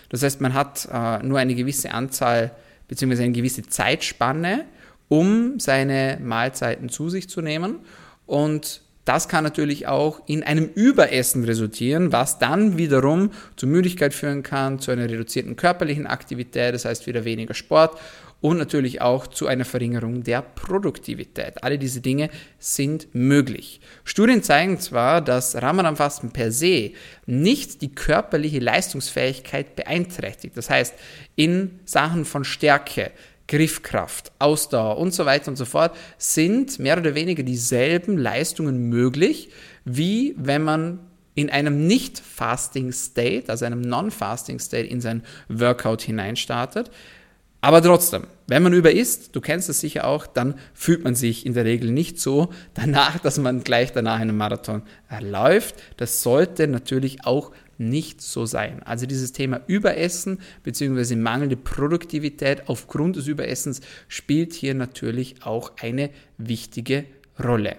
Das 0.09 0.23
heißt, 0.23 0.41
man 0.41 0.53
hat 0.53 0.87
äh, 0.91 1.23
nur 1.23 1.39
eine 1.39 1.55
gewisse 1.55 1.91
Anzahl 1.91 2.51
bzw. 2.87 3.23
eine 3.23 3.31
gewisse 3.31 3.63
Zeitspanne, 3.63 4.65
um 5.07 5.59
seine 5.59 6.19
Mahlzeiten 6.21 6.89
zu 6.89 7.09
sich 7.09 7.29
zu 7.29 7.41
nehmen. 7.41 7.79
Und 8.25 8.81
das 9.05 9.27
kann 9.27 9.43
natürlich 9.43 9.87
auch 9.87 10.21
in 10.27 10.43
einem 10.43 10.65
Überessen 10.65 11.43
resultieren, 11.43 12.11
was 12.11 12.37
dann 12.37 12.77
wiederum 12.77 13.31
zu 13.55 13.65
Müdigkeit 13.65 14.13
führen 14.13 14.43
kann, 14.43 14.79
zu 14.79 14.91
einer 14.91 15.09
reduzierten 15.09 15.55
körperlichen 15.55 16.05
Aktivität, 16.05 16.75
das 16.75 16.85
heißt 16.85 17.07
wieder 17.07 17.25
weniger 17.25 17.55
Sport 17.55 17.97
und 18.41 18.57
natürlich 18.57 19.01
auch 19.01 19.27
zu 19.27 19.47
einer 19.47 19.65
Verringerung 19.65 20.23
der 20.23 20.41
Produktivität. 20.41 21.63
Alle 21.63 21.77
diese 21.77 22.01
Dinge 22.01 22.29
sind 22.57 23.07
möglich. 23.13 23.81
Studien 24.03 24.43
zeigen 24.43 24.79
zwar, 24.79 25.21
dass 25.21 25.61
Ramadan-Fasten 25.61 26.31
per 26.31 26.51
se 26.51 26.91
nicht 27.25 27.81
die 27.81 27.93
körperliche 27.93 28.59
Leistungsfähigkeit 28.59 29.75
beeinträchtigt. 29.75 30.55
Das 30.55 30.69
heißt, 30.69 30.93
in 31.35 31.79
Sachen 31.85 32.25
von 32.25 32.43
Stärke, 32.43 33.11
Griffkraft, 33.47 34.31
Ausdauer 34.39 34.97
und 34.97 35.13
so 35.13 35.25
weiter 35.25 35.49
und 35.49 35.57
so 35.57 35.65
fort 35.65 35.95
sind 36.17 36.77
mehr 36.79 36.97
oder 36.97 37.15
weniger 37.15 37.43
dieselben 37.43 38.17
Leistungen 38.17 38.89
möglich, 38.89 39.49
wie 39.85 40.35
wenn 40.37 40.63
man 40.63 40.99
in 41.33 41.49
einem 41.49 41.87
Nicht-Fasting-State, 41.87 43.49
also 43.49 43.65
einem 43.65 43.81
Non-Fasting-State 43.81 44.87
in 44.87 45.01
sein 45.01 45.23
Workout 45.47 46.01
hineinstartet. 46.01 46.91
Aber 47.61 47.81
trotzdem, 47.81 48.23
wenn 48.47 48.63
man 48.63 48.73
über 48.73 48.91
isst, 48.91 49.35
du 49.35 49.41
kennst 49.41 49.67
es 49.67 49.81
sicher 49.81 50.07
auch, 50.07 50.25
dann 50.27 50.55
fühlt 50.73 51.03
man 51.03 51.15
sich 51.15 51.45
in 51.45 51.53
der 51.53 51.65
Regel 51.65 51.91
nicht 51.91 52.19
so 52.19 52.49
danach, 52.73 53.19
dass 53.19 53.37
man 53.37 53.63
gleich 53.63 53.91
danach 53.91 54.19
einen 54.19 54.37
Marathon 54.37 54.83
läuft. 55.19 55.75
Das 55.97 56.23
sollte 56.23 56.67
natürlich 56.67 57.25
auch 57.25 57.51
nicht 57.77 58.21
so 58.21 58.45
sein. 58.45 58.81
Also 58.83 59.05
dieses 59.05 59.33
Thema 59.33 59.61
Überessen 59.67 60.39
bzw. 60.63 61.15
mangelnde 61.15 61.57
Produktivität 61.57 62.67
aufgrund 62.67 63.17
des 63.17 63.27
Überessens 63.27 63.81
spielt 64.07 64.53
hier 64.53 64.73
natürlich 64.73 65.43
auch 65.43 65.73
eine 65.81 66.09
wichtige 66.37 67.05
Rolle. 67.43 67.77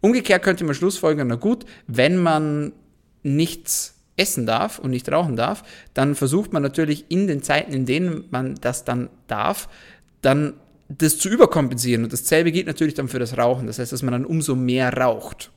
Umgekehrt 0.00 0.42
könnte 0.42 0.64
man 0.64 0.74
schlussfolgern, 0.74 1.28
na 1.28 1.36
gut, 1.36 1.64
wenn 1.86 2.16
man 2.16 2.72
nichts 3.22 4.01
essen 4.16 4.46
darf 4.46 4.78
und 4.78 4.90
nicht 4.90 5.10
rauchen 5.10 5.36
darf, 5.36 5.62
dann 5.94 6.14
versucht 6.14 6.52
man 6.52 6.62
natürlich 6.62 7.06
in 7.08 7.26
den 7.26 7.42
Zeiten, 7.42 7.72
in 7.72 7.86
denen 7.86 8.24
man 8.30 8.56
das 8.60 8.84
dann 8.84 9.08
darf, 9.26 9.68
dann 10.20 10.54
das 10.88 11.18
zu 11.18 11.28
überkompensieren. 11.28 12.04
Und 12.04 12.12
dasselbe 12.12 12.52
gilt 12.52 12.66
natürlich 12.66 12.94
dann 12.94 13.08
für 13.08 13.18
das 13.18 13.38
Rauchen. 13.38 13.66
Das 13.66 13.78
heißt, 13.78 13.92
dass 13.92 14.02
man 14.02 14.12
dann 14.12 14.26
umso 14.26 14.54
mehr 14.54 14.92
raucht. 14.92 15.50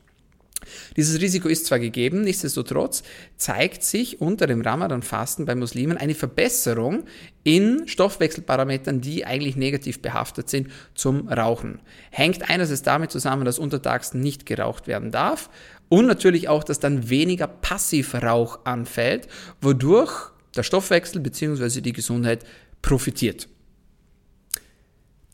Dieses 0.95 1.21
Risiko 1.21 1.47
ist 1.47 1.65
zwar 1.65 1.79
gegeben, 1.79 2.21
nichtsdestotrotz 2.21 3.03
zeigt 3.37 3.83
sich 3.83 4.21
unter 4.21 4.47
dem 4.47 4.61
Ramadan-Fasten 4.61 5.45
bei 5.45 5.53
Muslimen 5.53 5.97
eine 5.97 6.15
Verbesserung 6.15 7.03
in 7.43 7.87
Stoffwechselparametern, 7.87 9.01
die 9.01 9.25
eigentlich 9.25 9.55
negativ 9.55 10.01
behaftet 10.01 10.49
sind 10.49 10.69
zum 10.95 11.27
Rauchen. 11.27 11.81
Hängt 12.09 12.49
einerseits 12.49 12.81
damit 12.81 13.11
zusammen, 13.11 13.45
dass 13.45 13.59
untertags 13.59 14.13
nicht 14.13 14.45
geraucht 14.45 14.87
werden 14.87 15.11
darf 15.11 15.49
und 15.89 16.07
natürlich 16.07 16.49
auch, 16.49 16.63
dass 16.63 16.79
dann 16.79 17.09
weniger 17.09 17.47
Passivrauch 17.47 18.65
anfällt, 18.65 19.27
wodurch 19.61 20.31
der 20.55 20.63
Stoffwechsel 20.63 21.21
bzw. 21.21 21.81
die 21.81 21.93
Gesundheit 21.93 22.45
profitiert. 22.81 23.47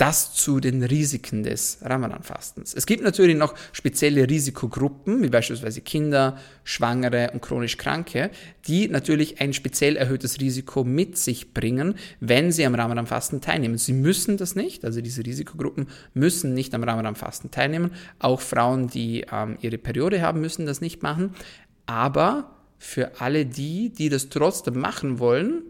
Das 0.02 0.34
zu 0.34 0.60
den 0.60 0.82
Risiken 0.82 1.44
des 1.44 1.78
Ramadan-Fastens. 1.84 2.74
Es 2.74 2.88
gibt 2.88 3.04
natürlich 3.04 3.38
noch 3.38 3.54
spezielle 3.72 4.28
Risikogruppen, 4.28 5.22
wie 5.22 5.30
beispielsweise 5.30 5.82
Kinder, 5.82 6.40
Schwangere 6.64 7.30
und 7.34 7.44
chronisch 7.44 7.78
Kranke, 7.78 8.32
die 8.66 8.88
natürlich 8.88 9.42
ein 9.42 9.54
speziell 9.54 9.98
erhöhtes 9.98 10.42
Risiko 10.42 10.84
mit 10.84 11.20
sich 11.20 11.54
bringen, 11.54 11.94
wenn 12.20 12.52
sie 12.52 12.66
am 12.66 12.74
Ramadan-Fasten 12.74 13.42
teilnehmen. 13.42 13.78
Sie 13.78 13.94
müssen 13.94 14.38
das 14.38 14.56
nicht, 14.56 14.86
also 14.86 15.02
diese 15.02 15.24
Risikogruppen 15.24 15.86
müssen 16.16 16.56
nicht 16.56 16.74
am 16.74 16.84
Ramadan-Fasten 16.84 17.52
teilnehmen. 17.52 17.92
Auch 18.18 18.42
Frauen, 18.42 18.88
die 18.88 19.28
ähm, 19.32 19.60
ihre 19.62 19.78
Periode 19.78 20.24
haben, 20.24 20.42
müssen 20.42 20.66
das 20.66 20.82
nicht 20.82 21.04
machen. 21.04 21.36
Aber 21.86 22.56
für 22.80 23.22
alle 23.22 23.46
die, 23.46 23.90
die 23.90 24.10
das 24.10 24.30
trotzdem 24.30 24.80
machen 24.80 25.20
wollen, 25.20 25.62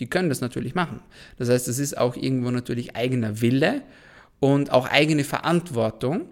die 0.00 0.06
können 0.08 0.28
das 0.28 0.40
natürlich 0.40 0.74
machen. 0.74 1.00
Das 1.38 1.48
heißt, 1.48 1.68
es 1.68 1.78
ist 1.78 1.96
auch 1.96 2.16
irgendwo 2.16 2.50
natürlich 2.50 2.96
eigener 2.96 3.40
Wille 3.40 3.82
und 4.40 4.70
auch 4.70 4.88
eigene 4.88 5.24
Verantwortung. 5.24 6.22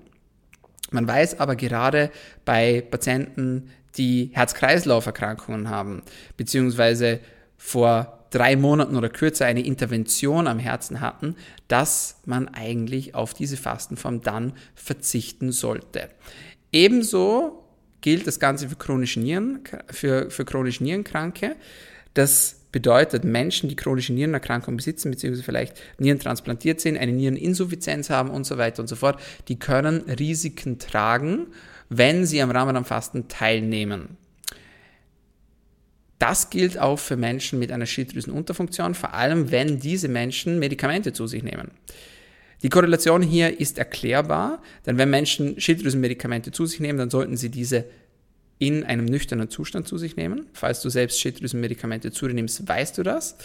Man 0.90 1.06
weiß 1.06 1.40
aber 1.40 1.56
gerade 1.56 2.10
bei 2.44 2.82
Patienten, 2.82 3.70
die 3.96 4.30
Herz-Kreislauf-Erkrankungen 4.32 5.68
haben, 5.68 6.02
beziehungsweise 6.36 7.20
vor 7.56 8.26
drei 8.30 8.56
Monaten 8.56 8.96
oder 8.96 9.10
kürzer 9.10 9.46
eine 9.46 9.64
Intervention 9.64 10.46
am 10.46 10.58
Herzen 10.58 11.00
hatten, 11.00 11.36
dass 11.68 12.20
man 12.24 12.48
eigentlich 12.48 13.14
auf 13.14 13.34
diese 13.34 13.56
Fastenform 13.56 14.22
dann 14.22 14.54
verzichten 14.74 15.52
sollte. 15.52 16.08
Ebenso 16.72 17.62
gilt 18.00 18.26
das 18.26 18.40
Ganze 18.40 18.68
für 18.68 18.76
chronische, 18.76 19.20
Nieren, 19.20 19.60
für, 19.90 20.30
für 20.30 20.44
chronische 20.44 20.82
Nierenkranke. 20.82 21.56
Das 22.14 22.61
bedeutet, 22.72 23.24
Menschen, 23.24 23.68
die 23.68 23.76
chronische 23.76 24.12
Nierenerkrankungen 24.14 24.78
besitzen, 24.78 25.10
beziehungsweise 25.10 25.44
vielleicht 25.44 25.80
Nieren 25.98 26.18
transplantiert 26.18 26.80
sind, 26.80 26.96
eine 26.96 27.12
Niereninsuffizienz 27.12 28.10
haben 28.10 28.30
und 28.30 28.44
so 28.44 28.58
weiter 28.58 28.80
und 28.82 28.88
so 28.88 28.96
fort, 28.96 29.20
die 29.48 29.58
können 29.58 30.00
Risiken 30.08 30.78
tragen, 30.78 31.48
wenn 31.90 32.26
sie 32.26 32.42
am 32.42 32.50
Ramadan-Fasten 32.50 33.28
teilnehmen. 33.28 34.16
Das 36.18 36.50
gilt 36.50 36.78
auch 36.78 36.98
für 36.98 37.16
Menschen 37.16 37.58
mit 37.58 37.72
einer 37.72 37.84
Schilddrüsenunterfunktion, 37.84 38.94
vor 38.94 39.12
allem 39.12 39.50
wenn 39.50 39.80
diese 39.80 40.08
Menschen 40.08 40.58
Medikamente 40.58 41.12
zu 41.12 41.26
sich 41.26 41.42
nehmen. 41.42 41.72
Die 42.62 42.68
Korrelation 42.68 43.22
hier 43.22 43.58
ist 43.58 43.76
erklärbar, 43.76 44.62
denn 44.86 44.96
wenn 44.96 45.10
Menschen 45.10 45.60
Schilddrüsenmedikamente 45.60 46.52
zu 46.52 46.64
sich 46.64 46.78
nehmen, 46.78 46.98
dann 46.98 47.10
sollten 47.10 47.36
sie 47.36 47.48
diese 47.48 47.84
in 48.62 48.84
einem 48.84 49.06
nüchternen 49.06 49.50
Zustand 49.50 49.88
zu 49.88 49.98
sich 49.98 50.14
nehmen. 50.14 50.46
Falls 50.52 50.82
du 50.82 50.88
selbst 50.88 51.20
Schilddrüsenmedikamente 51.20 52.12
zu 52.12 52.28
dir 52.28 52.34
nimmst, 52.34 52.68
weißt 52.68 52.96
du 52.96 53.02
das. 53.02 53.36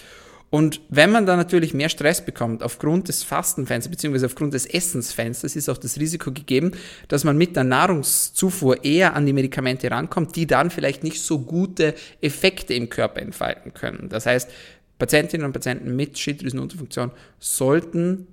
Und 0.52 0.80
wenn 0.90 1.12
man 1.12 1.26
dann 1.26 1.38
natürlich 1.38 1.74
mehr 1.74 1.90
Stress 1.90 2.24
bekommt 2.24 2.62
aufgrund 2.62 3.08
des 3.08 3.24
Fastenfensters 3.24 3.90
bzw. 3.90 4.28
aufgrund 4.28 4.54
des 4.54 4.68
Essensfensters, 4.68 5.56
ist 5.56 5.70
auch 5.70 5.80
das 5.80 6.00
Risiko 6.00 6.32
gegeben, 6.32 6.72
dass 7.08 7.24
man 7.24 7.36
mit 7.36 7.56
der 7.56 7.64
Nahrungszufuhr 7.64 8.86
eher 8.86 9.16
an 9.16 9.26
die 9.26 9.34
Medikamente 9.34 9.90
rankommt, 9.90 10.36
die 10.36 10.46
dann 10.46 10.70
vielleicht 10.70 11.04
nicht 11.04 11.20
so 11.20 11.40
gute 11.40 11.96
Effekte 12.22 12.76
im 12.76 12.88
Körper 12.88 13.20
entfalten 13.20 13.74
können. 13.74 14.10
Das 14.10 14.28
heißt, 14.28 14.52
Patientinnen 15.00 15.48
und 15.48 15.54
Patienten 15.54 15.96
mit 15.96 16.20
Schilddrüsenunterfunktion 16.20 17.12
sollten 17.40 18.28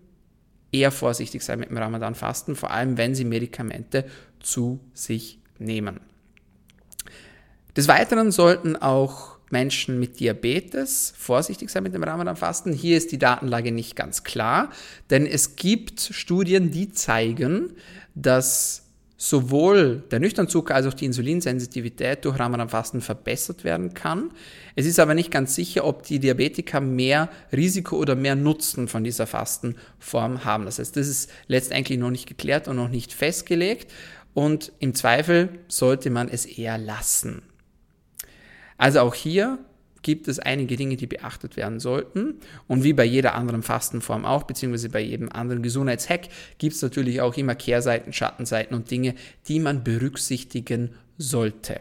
eher 0.70 0.90
vorsichtig 0.90 1.42
sein 1.42 1.60
mit 1.60 1.70
dem 1.70 1.78
Ramadan-Fasten, 1.78 2.56
vor 2.56 2.72
allem 2.72 2.98
wenn 2.98 3.14
sie 3.14 3.24
Medikamente 3.24 4.04
zu 4.38 4.80
sich 4.92 5.38
nehmen. 5.58 5.98
Des 7.76 7.88
Weiteren 7.88 8.30
sollten 8.30 8.76
auch 8.76 9.34
Menschen 9.50 9.98
mit 9.98 10.20
Diabetes 10.20 11.12
vorsichtig 11.16 11.70
sein 11.70 11.82
mit 11.82 11.94
dem 11.94 12.02
Ramadan-Fasten. 12.02 12.72
Hier 12.72 12.96
ist 12.96 13.12
die 13.12 13.18
Datenlage 13.18 13.72
nicht 13.72 13.96
ganz 13.96 14.22
klar, 14.22 14.70
denn 15.10 15.26
es 15.26 15.56
gibt 15.56 16.00
Studien, 16.00 16.70
die 16.70 16.92
zeigen, 16.92 17.72
dass 18.14 18.82
sowohl 19.16 20.02
der 20.10 20.20
Nüchternzucker 20.20 20.74
als 20.74 20.86
auch 20.86 20.94
die 20.94 21.06
Insulinsensitivität 21.06 22.24
durch 22.24 22.38
Ramadan-Fasten 22.38 23.00
verbessert 23.00 23.64
werden 23.64 23.94
kann. 23.94 24.30
Es 24.76 24.86
ist 24.86 24.98
aber 24.98 25.14
nicht 25.14 25.30
ganz 25.30 25.54
sicher, 25.54 25.84
ob 25.84 26.02
die 26.02 26.18
Diabetiker 26.18 26.80
mehr 26.80 27.28
Risiko 27.52 27.96
oder 27.96 28.16
mehr 28.16 28.34
Nutzen 28.34 28.86
von 28.86 29.02
dieser 29.02 29.26
Fastenform 29.26 30.44
haben. 30.44 30.64
Das 30.64 30.78
heißt, 30.78 30.96
das 30.96 31.08
ist 31.08 31.30
letztendlich 31.46 31.98
noch 31.98 32.10
nicht 32.10 32.26
geklärt 32.26 32.68
und 32.68 32.76
noch 32.76 32.88
nicht 32.88 33.12
festgelegt 33.12 33.90
und 34.34 34.72
im 34.78 34.94
Zweifel 34.94 35.48
sollte 35.68 36.10
man 36.10 36.28
es 36.28 36.44
eher 36.44 36.76
lassen. 36.76 37.42
Also 38.76 39.00
auch 39.00 39.14
hier 39.14 39.58
gibt 40.04 40.28
es 40.28 40.38
einige 40.38 40.76
Dinge, 40.76 40.96
die 40.96 41.06
beachtet 41.06 41.56
werden 41.56 41.80
sollten. 41.80 42.34
Und 42.68 42.84
wie 42.84 42.92
bei 42.92 43.04
jeder 43.04 43.34
anderen 43.34 43.62
Fastenform 43.62 44.24
auch, 44.24 44.44
beziehungsweise 44.44 44.90
bei 44.90 45.00
jedem 45.00 45.30
anderen 45.32 45.62
Gesundheitshack, 45.62 46.28
gibt 46.58 46.76
es 46.76 46.82
natürlich 46.82 47.20
auch 47.20 47.36
immer 47.36 47.56
Kehrseiten, 47.56 48.12
Schattenseiten 48.12 48.76
und 48.76 48.90
Dinge, 48.90 49.14
die 49.48 49.58
man 49.58 49.82
berücksichtigen 49.82 50.90
sollte. 51.18 51.80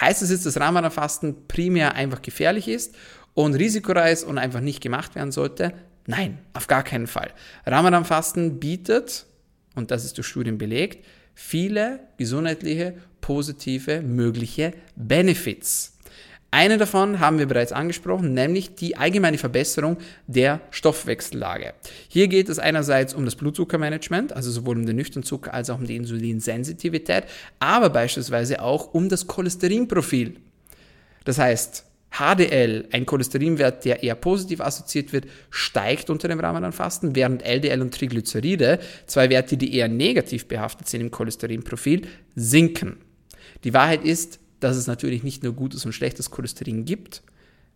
Heißt 0.00 0.22
es 0.22 0.30
jetzt, 0.30 0.46
dass 0.46 0.60
Ramadan-Fasten 0.60 1.48
primär 1.48 1.94
einfach 1.94 2.22
gefährlich 2.22 2.68
ist 2.68 2.94
und 3.34 3.54
risikoreich 3.54 4.24
und 4.24 4.38
einfach 4.38 4.60
nicht 4.60 4.80
gemacht 4.80 5.14
werden 5.14 5.32
sollte? 5.32 5.72
Nein, 6.06 6.38
auf 6.52 6.66
gar 6.66 6.84
keinen 6.84 7.06
Fall. 7.06 7.32
Ramadan-Fasten 7.64 8.60
bietet, 8.60 9.26
und 9.74 9.90
das 9.90 10.04
ist 10.04 10.16
durch 10.18 10.26
Studien 10.26 10.58
belegt, 10.58 11.04
viele 11.34 12.00
gesundheitliche, 12.16 12.94
positive, 13.20 14.02
mögliche 14.02 14.72
Benefits. 14.94 15.95
Eine 16.56 16.78
davon 16.78 17.20
haben 17.20 17.38
wir 17.38 17.44
bereits 17.44 17.72
angesprochen, 17.72 18.32
nämlich 18.32 18.74
die 18.74 18.96
allgemeine 18.96 19.36
Verbesserung 19.36 19.98
der 20.26 20.62
Stoffwechsellage. 20.70 21.74
Hier 22.08 22.28
geht 22.28 22.48
es 22.48 22.58
einerseits 22.58 23.12
um 23.12 23.26
das 23.26 23.36
Blutzuckermanagement, 23.36 24.32
also 24.32 24.50
sowohl 24.50 24.78
um 24.78 24.86
den 24.86 24.96
Nüchternzucker 24.96 25.52
als 25.52 25.68
auch 25.68 25.78
um 25.78 25.86
die 25.86 25.96
Insulinsensitivität, 25.96 27.24
aber 27.58 27.90
beispielsweise 27.90 28.62
auch 28.62 28.94
um 28.94 29.10
das 29.10 29.26
Cholesterinprofil. 29.26 30.36
Das 31.24 31.36
heißt, 31.36 31.84
HDL, 32.10 32.88
ein 32.90 33.04
Cholesterinwert, 33.04 33.84
der 33.84 34.02
eher 34.02 34.14
positiv 34.14 34.62
assoziiert 34.62 35.12
wird, 35.12 35.26
steigt 35.50 36.08
unter 36.08 36.28
dem 36.28 36.40
Ramadan-Fasten, 36.40 37.14
während 37.14 37.42
LDL 37.44 37.82
und 37.82 37.92
Triglyceride, 37.92 38.78
zwei 39.06 39.28
Werte, 39.28 39.58
die 39.58 39.74
eher 39.74 39.88
negativ 39.88 40.48
behaftet 40.48 40.88
sind 40.88 41.02
im 41.02 41.10
Cholesterinprofil, 41.10 42.08
sinken. 42.34 42.96
Die 43.62 43.74
Wahrheit 43.74 44.06
ist, 44.06 44.40
dass 44.60 44.76
es 44.76 44.86
natürlich 44.86 45.22
nicht 45.22 45.42
nur 45.42 45.52
gutes 45.52 45.84
und 45.84 45.92
schlechtes 45.92 46.30
Cholesterin 46.30 46.84
gibt, 46.84 47.22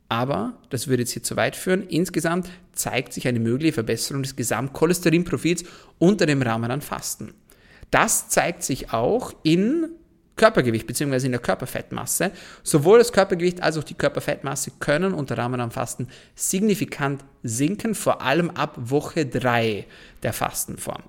aber 0.09 0.59
das 0.71 0.89
würde 0.89 1.03
jetzt 1.03 1.13
hier 1.13 1.23
zu 1.23 1.37
weit 1.37 1.55
führen. 1.55 1.87
Insgesamt 1.87 2.51
zeigt 2.73 3.13
sich 3.13 3.29
eine 3.29 3.39
mögliche 3.39 3.75
Verbesserung 3.75 4.25
des 4.25 4.35
Gesamtcholesterinprofils 4.35 5.65
unter 5.99 6.27
dem 6.27 6.43
Ramadan-Fasten. 6.43 7.33
Das 7.93 8.29
zeigt 8.29 8.65
sich 8.65 8.93
auch 8.93 9.33
in 9.45 9.89
Körpergewicht 10.35 10.87
bzw. 10.87 11.27
in 11.27 11.33
der 11.33 11.41
Körperfettmasse. 11.41 12.33
Sowohl 12.63 12.99
das 12.99 13.13
Körpergewicht 13.13 13.63
als 13.63 13.77
auch 13.77 13.85
die 13.85 13.95
Körperfettmasse 13.95 14.73
können 14.81 15.15
unter 15.15 15.39
Ramadan-Fasten 15.39 16.09
signifikant 16.35 17.25
sinken, 17.43 17.95
vor 17.95 18.23
allem 18.23 18.51
ab 18.51 18.75
Woche 18.77 19.27
3 19.27 19.87
der 20.23 20.33
Fastenform. 20.33 21.03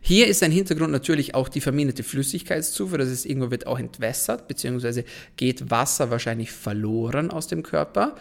Hier 0.00 0.26
ist 0.26 0.42
ein 0.42 0.50
Hintergrund 0.50 0.92
natürlich 0.92 1.34
auch 1.34 1.48
die 1.48 1.60
verminderte 1.60 2.02
Flüssigkeitszufuhr, 2.02 2.98
das 2.98 3.08
heißt, 3.08 3.26
irgendwo 3.26 3.50
wird 3.50 3.66
auch 3.66 3.78
entwässert, 3.78 4.48
beziehungsweise 4.48 5.04
geht 5.36 5.70
Wasser 5.70 6.10
wahrscheinlich 6.10 6.50
verloren 6.50 7.30
aus 7.30 7.46
dem 7.46 7.62
Körper. 7.62 8.16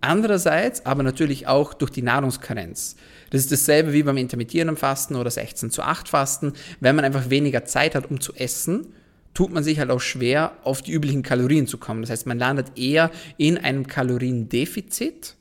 Andererseits 0.00 0.84
aber 0.84 1.02
natürlich 1.02 1.46
auch 1.46 1.72
durch 1.72 1.90
die 1.90 2.02
Nahrungskarenz. 2.02 2.96
Das 3.30 3.40
ist 3.40 3.52
dasselbe 3.52 3.94
wie 3.94 4.02
beim 4.02 4.18
intermittierenden 4.18 4.76
Fasten 4.76 5.16
oder 5.16 5.30
16 5.30 5.70
zu 5.70 5.82
8 5.82 6.08
Fasten. 6.08 6.52
Wenn 6.80 6.94
man 6.94 7.06
einfach 7.06 7.30
weniger 7.30 7.64
Zeit 7.64 7.94
hat, 7.94 8.10
um 8.10 8.20
zu 8.20 8.34
essen, 8.34 8.92
tut 9.32 9.50
man 9.50 9.64
sich 9.64 9.78
halt 9.78 9.90
auch 9.90 10.00
schwer, 10.00 10.52
auf 10.62 10.82
die 10.82 10.92
üblichen 10.92 11.22
Kalorien 11.22 11.66
zu 11.66 11.78
kommen. 11.78 12.02
Das 12.02 12.10
heißt, 12.10 12.26
man 12.26 12.38
landet 12.38 12.78
eher 12.78 13.10
in 13.38 13.56
einem 13.56 13.86
Kaloriendefizit 13.86 15.36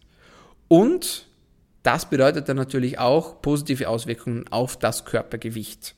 und 0.70 1.28
das 1.84 2.10
bedeutet 2.10 2.50
dann 2.50 2.58
natürlich 2.58 2.98
auch 2.98 3.42
positive 3.42 3.90
Auswirkungen 3.90 4.46
auf 4.50 4.78
das 4.78 5.06
Körpergewicht. 5.06 5.96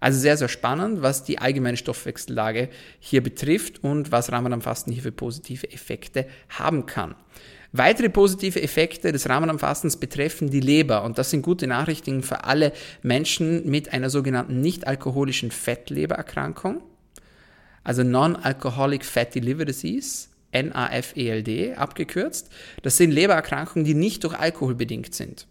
Also 0.00 0.20
sehr, 0.20 0.36
sehr 0.36 0.48
spannend, 0.48 1.02
was 1.02 1.24
die 1.24 1.38
allgemeine 1.38 1.76
Stoffwechsellage 1.78 2.68
hier 3.00 3.22
betrifft 3.22 3.82
und 3.82 4.12
was 4.12 4.30
Ramadan-Fasten 4.30 4.92
hier 4.92 5.02
für 5.02 5.12
positive 5.12 5.72
Effekte 5.72 6.26
haben 6.50 6.86
kann. 6.86 7.14
Weitere 7.72 8.08
positive 8.08 8.62
Effekte 8.62 9.12
des 9.12 9.28
Ramadan-Fastens 9.28 9.96
betreffen 9.96 10.50
die 10.50 10.60
Leber 10.60 11.02
und 11.02 11.18
das 11.18 11.30
sind 11.30 11.42
gute 11.42 11.66
Nachrichten 11.66 12.22
für 12.22 12.44
alle 12.44 12.72
Menschen 13.02 13.68
mit 13.68 13.92
einer 13.92 14.10
sogenannten 14.10 14.60
nicht-alkoholischen 14.60 15.50
Fettlebererkrankung, 15.50 16.82
also 17.82 18.02
Non-Alcoholic 18.02 19.04
Fatty 19.04 19.40
Liver 19.40 19.64
Disease. 19.64 20.28
NAFELD 20.62 21.76
abgekürzt. 21.76 22.50
Das 22.82 22.96
sind 22.96 23.10
Lebererkrankungen, 23.10 23.84
die 23.84 23.94
nicht 23.94 24.24
durch 24.24 24.34
Alkohol 24.34 24.74
bedingt 24.74 25.14
sind. 25.14 25.46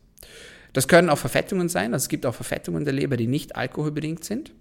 Das 0.73 0.89
können 0.89 1.09
auch 1.09 1.17
Verfettungen 1.17 1.69
sein, 1.69 1.93
also 1.93 2.03
es 2.03 2.09
gibt 2.09 2.25
auch 2.25 2.35
Verfettungen 2.35 2.83
der 2.83 2.93
Leber, 2.93 3.15
die 3.15 3.27
nicht 3.27 3.55
alkoholbedingt 3.55 4.25
sind. 4.25 4.51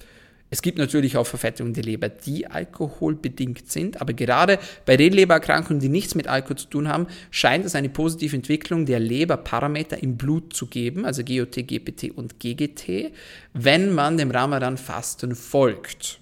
Es 0.51 0.63
gibt 0.63 0.79
natürlich 0.79 1.17
auch 1.17 1.27
Verfettungen 1.27 1.75
der 1.75 1.83
Leber, 1.83 2.09
die 2.09 2.47
alkoholbedingt 2.47 3.73
sind, 3.73 4.01
aber 4.01 4.13
gerade 4.13 4.61
bei 4.87 4.97
den 4.97 5.13
Lebererkrankungen, 5.13 5.81
die 5.81 5.89
nichts 5.89 6.15
mit 6.15 6.29
Alkohol 6.29 6.57
zu 6.57 6.69
tun 6.69 6.87
haben, 6.87 7.09
scheint 7.33 7.65
es 7.65 7.75
eine 7.75 7.89
positive 7.89 8.37
Entwicklung 8.37 8.87
der 8.87 9.01
Leberparameter 9.01 10.01
im 10.01 10.17
Blut 10.17 10.55
zu 10.55 10.67
geben, 10.67 11.05
also 11.05 11.25
GOT, 11.25 11.67
GPT 11.67 12.13
und 12.15 12.39
GGT, 12.39 13.13
wenn 13.53 13.93
man 13.93 14.17
dem 14.17 14.31
Ramadan-Fasten 14.31 15.35
folgt. 15.35 16.21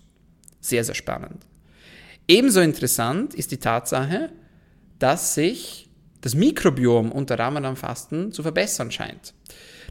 Sehr, 0.63 0.85
sehr 0.85 0.95
spannend. 0.95 1.45
Ebenso 2.33 2.63
interessant 2.63 3.35
ist 3.35 3.51
die 3.51 3.59
Tatsache, 3.59 4.31
dass 4.99 5.35
sich 5.35 5.91
das 6.23 6.35
Mikrobiom 6.35 7.13
unter 7.13 7.39
Ramadan-Fasten 7.39 8.33
zu 8.33 8.43
verbessern 8.43 8.91
scheint. 8.91 9.35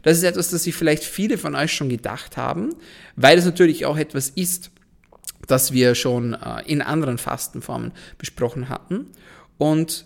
Das 0.02 0.16
ist 0.16 0.24
etwas, 0.24 0.50
das 0.50 0.64
sich 0.64 0.74
vielleicht 0.74 1.04
viele 1.04 1.38
von 1.38 1.54
euch 1.54 1.72
schon 1.72 1.88
gedacht 1.88 2.36
haben, 2.36 2.74
weil 3.14 3.38
es 3.38 3.44
natürlich 3.44 3.86
auch 3.86 3.96
etwas 3.96 4.28
ist, 4.28 4.72
das 5.46 5.70
wir 5.70 5.94
schon 5.94 6.34
äh, 6.34 6.62
in 6.66 6.82
anderen 6.82 7.16
Fastenformen 7.16 7.92
besprochen 8.18 8.68
hatten. 8.68 9.12
Und 9.56 10.04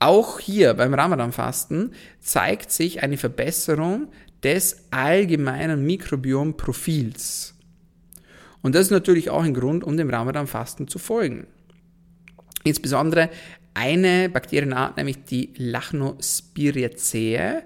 auch 0.00 0.40
hier 0.40 0.74
beim 0.74 0.94
Ramadan-Fasten 0.94 1.92
zeigt 2.18 2.72
sich 2.72 3.04
eine 3.04 3.18
Verbesserung 3.18 4.08
des 4.42 4.88
allgemeinen 4.90 5.86
Mikrobiomprofils. 5.86 7.55
Und 8.66 8.74
das 8.74 8.86
ist 8.86 8.90
natürlich 8.90 9.30
auch 9.30 9.44
ein 9.44 9.54
Grund, 9.54 9.84
um 9.84 9.96
dem 9.96 10.10
Ramadan-Fasten 10.10 10.88
zu 10.88 10.98
folgen. 10.98 11.46
Insbesondere 12.64 13.30
eine 13.74 14.28
Bakterienart, 14.28 14.96
nämlich 14.96 15.22
die 15.22 15.52
Lachnospiriaceae, 15.56 17.62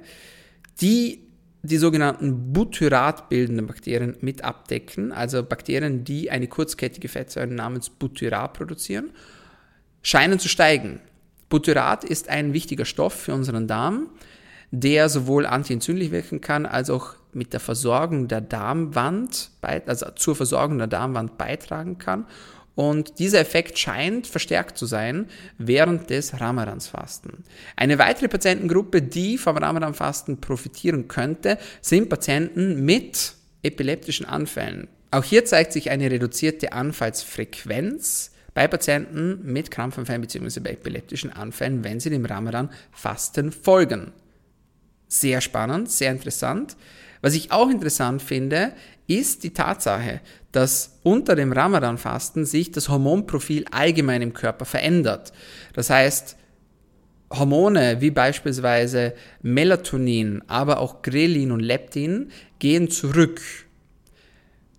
die 0.82 1.22
die 1.62 1.78
sogenannten 1.78 2.52
butyratbildenden 2.52 3.66
Bakterien 3.66 4.18
mit 4.20 4.44
abdecken, 4.44 5.10
also 5.10 5.42
Bakterien, 5.42 6.04
die 6.04 6.30
eine 6.30 6.48
kurzkettige 6.48 7.08
Fettsäure 7.08 7.46
namens 7.46 7.88
Butyrat 7.88 8.52
produzieren, 8.52 9.12
scheinen 10.02 10.38
zu 10.38 10.50
steigen. 10.50 11.00
Butyrat 11.48 12.04
ist 12.04 12.28
ein 12.28 12.52
wichtiger 12.52 12.84
Stoff 12.84 13.14
für 13.14 13.32
unseren 13.32 13.66
Darm, 13.66 14.10
der 14.70 15.08
sowohl 15.08 15.46
antientzündlich 15.46 16.10
wirken 16.10 16.42
kann, 16.42 16.66
als 16.66 16.90
auch 16.90 17.14
mit 17.32 17.52
der 17.52 17.60
Versorgung 17.60 18.28
der 18.28 18.40
Darmwand, 18.40 19.50
also 19.62 20.06
zur 20.16 20.36
Versorgung 20.36 20.78
der 20.78 20.86
Darmwand 20.86 21.38
beitragen 21.38 21.98
kann. 21.98 22.26
Und 22.74 23.18
dieser 23.18 23.40
Effekt 23.40 23.78
scheint 23.78 24.26
verstärkt 24.26 24.78
zu 24.78 24.86
sein 24.86 25.26
während 25.58 26.08
des 26.08 26.40
Ramadansfasten. 26.40 27.44
Eine 27.76 27.98
weitere 27.98 28.28
Patientengruppe, 28.28 29.02
die 29.02 29.38
vom 29.38 29.56
Ramadanfasten 29.56 30.40
profitieren 30.40 31.08
könnte, 31.08 31.58
sind 31.82 32.08
Patienten 32.08 32.84
mit 32.84 33.34
epileptischen 33.62 34.24
Anfällen. 34.24 34.88
Auch 35.10 35.24
hier 35.24 35.44
zeigt 35.44 35.72
sich 35.72 35.90
eine 35.90 36.10
reduzierte 36.10 36.72
Anfallsfrequenz 36.72 38.30
bei 38.54 38.68
Patienten 38.68 39.40
mit 39.44 39.70
Krampfanfällen 39.70 40.22
bzw. 40.22 40.60
bei 40.60 40.70
epileptischen 40.70 41.32
Anfällen, 41.32 41.84
wenn 41.84 42.00
sie 42.00 42.10
dem 42.10 42.24
Ramadan 42.24 42.70
Fasten 42.92 43.52
folgen. 43.52 44.12
Sehr 45.08 45.40
spannend, 45.40 45.90
sehr 45.90 46.12
interessant. 46.12 46.76
Was 47.20 47.34
ich 47.34 47.52
auch 47.52 47.68
interessant 47.68 48.22
finde, 48.22 48.72
ist 49.06 49.44
die 49.44 49.52
Tatsache, 49.52 50.20
dass 50.52 50.98
unter 51.02 51.36
dem 51.36 51.52
Ramadan-Fasten 51.52 52.44
sich 52.44 52.70
das 52.70 52.88
Hormonprofil 52.88 53.66
allgemein 53.70 54.22
im 54.22 54.32
Körper 54.32 54.64
verändert. 54.64 55.32
Das 55.74 55.90
heißt, 55.90 56.36
Hormone 57.32 58.00
wie 58.00 58.10
beispielsweise 58.10 59.14
Melatonin, 59.42 60.42
aber 60.48 60.80
auch 60.80 61.02
Grelin 61.02 61.52
und 61.52 61.60
Leptin 61.60 62.30
gehen 62.58 62.90
zurück. 62.90 63.40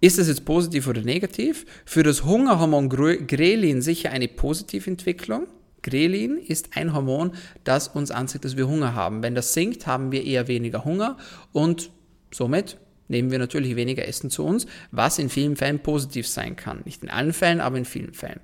Ist 0.02 0.18
das 0.18 0.28
jetzt 0.28 0.46
positiv 0.46 0.88
oder 0.88 1.02
negativ? 1.02 1.66
Für 1.86 2.04
das 2.04 2.26
Hungerhormon 2.26 2.90
Grelin 2.90 3.82
sicher 3.82 4.12
eine 4.12 4.28
Positiventwicklung. 4.28 5.48
Grelin 5.84 6.38
ist 6.38 6.70
ein 6.76 6.94
Hormon, 6.94 7.32
das 7.64 7.88
uns 7.88 8.12
anzeigt, 8.12 8.46
dass 8.46 8.58
wir 8.58 8.68
Hunger 8.68 8.96
haben. 8.96 9.24
Wenn 9.24 9.36
das 9.36 9.54
sinkt, 9.54 9.88
haben 9.88 10.12
wir 10.12 10.26
eher 10.26 10.48
weniger 10.48 10.86
Hunger 10.86 11.18
und 11.54 11.92
somit 12.34 12.78
nehmen 13.08 13.30
wir 13.30 13.40
natürlich 13.40 13.76
weniger 13.76 14.08
Essen 14.08 14.30
zu 14.30 14.46
uns, 14.46 14.66
was 14.92 15.20
in 15.20 15.30
vielen 15.30 15.56
Fällen 15.56 15.80
positiv 15.80 16.28
sein 16.28 16.56
kann. 16.56 16.82
Nicht 16.86 17.04
in 17.04 17.10
allen 17.10 17.34
Fällen, 17.34 17.62
aber 17.62 17.78
in 17.78 17.86
vielen 17.86 18.14
Fällen. 18.14 18.40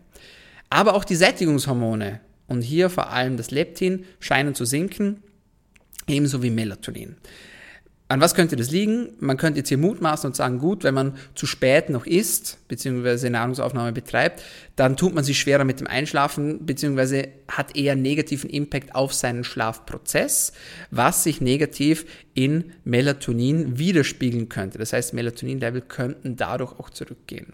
Aber 0.70 0.94
auch 0.94 1.06
die 1.06 1.16
Sättigungshormone 1.16 2.20
und 2.48 2.62
hier 2.62 2.90
vor 2.90 3.10
allem 3.12 3.38
das 3.38 3.52
Leptin 3.52 4.06
scheinen 4.20 4.56
zu 4.56 4.66
sinken, 4.66 5.24
ebenso 6.08 6.44
wie 6.44 6.50
Melatonin. 6.50 7.16
An 8.10 8.22
was 8.22 8.36
könnte 8.36 8.56
das 8.56 8.72
liegen? 8.72 9.10
Man 9.20 9.36
könnte 9.36 9.60
jetzt 9.60 9.68
hier 9.68 9.78
mutmaßen 9.78 10.30
und 10.30 10.36
sagen, 10.36 10.60
gut, 10.60 10.86
wenn 10.86 10.94
man 10.94 11.18
zu 11.36 11.46
spät 11.46 11.90
noch 11.90 12.06
isst, 12.06 12.58
beziehungsweise 12.70 13.30
Nahrungsaufnahme 13.30 13.92
betreibt, 13.92 14.44
dann 14.78 14.96
tut 14.96 15.16
man 15.16 15.24
sich 15.24 15.40
schwerer 15.40 15.64
mit 15.66 15.80
dem 15.80 15.88
Einschlafen, 15.88 16.66
beziehungsweise 16.66 17.30
hat 17.48 17.76
eher 17.76 17.96
negativen 17.96 18.48
Impact 18.50 18.94
auf 18.94 19.12
seinen 19.12 19.44
Schlafprozess, 19.44 20.54
was 20.92 21.24
sich 21.24 21.42
negativ 21.42 22.06
in 22.36 22.74
Melatonin 22.84 23.80
widerspiegeln 23.80 24.50
könnte. 24.50 24.78
Das 24.78 24.94
heißt, 24.94 25.16
Melatonin-Level 25.16 25.82
könnten 25.82 26.36
dadurch 26.36 26.80
auch 26.80 26.92
zurückgehen. 26.92 27.54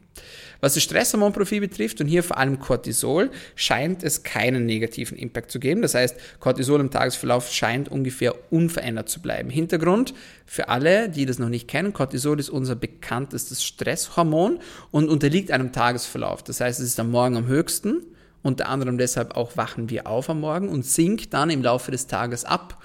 Was 0.59 0.73
das 0.73 0.83
Stresshormonprofil 0.83 1.61
betrifft 1.61 2.01
und 2.01 2.07
hier 2.07 2.23
vor 2.23 2.37
allem 2.37 2.59
Cortisol, 2.59 3.31
scheint 3.55 4.03
es 4.03 4.23
keinen 4.23 4.65
negativen 4.65 5.17
Impact 5.17 5.51
zu 5.51 5.61
geben. 5.61 5.81
Das 5.81 5.95
heißt, 5.95 6.17
Cortisol 6.41 6.81
im 6.81 6.91
Tagesverlauf 6.91 7.49
scheint 7.49 7.89
ungefähr 7.89 8.35
unverändert 8.51 9.07
zu 9.07 9.21
bleiben. 9.21 9.49
Hintergrund 9.49 10.13
für 10.45 10.67
alle, 10.67 11.07
die 11.07 11.25
das 11.25 11.39
noch 11.39 11.49
nicht 11.49 11.69
kennen, 11.69 11.93
Cortisol 11.93 12.39
ist 12.39 12.49
unser 12.49 12.75
bekanntestes 12.75 13.63
Stresshormon 13.63 14.59
und 14.91 15.07
unterliegt 15.07 15.51
einem 15.51 15.71
Tagesverlauf. 15.71 16.43
Das 16.43 16.59
heißt, 16.59 16.81
es 16.81 16.87
ist 16.87 16.99
am 16.99 17.12
Morgen 17.13 17.37
am 17.37 17.47
höchsten. 17.47 18.03
Unter 18.41 18.67
anderem 18.67 18.97
deshalb 18.97 19.37
auch 19.37 19.55
wachen 19.55 19.89
wir 19.89 20.05
auf 20.07 20.29
am 20.29 20.41
Morgen 20.41 20.67
und 20.67 20.85
sinkt 20.85 21.33
dann 21.33 21.49
im 21.49 21.63
Laufe 21.63 21.91
des 21.91 22.07
Tages 22.07 22.43
ab 22.43 22.83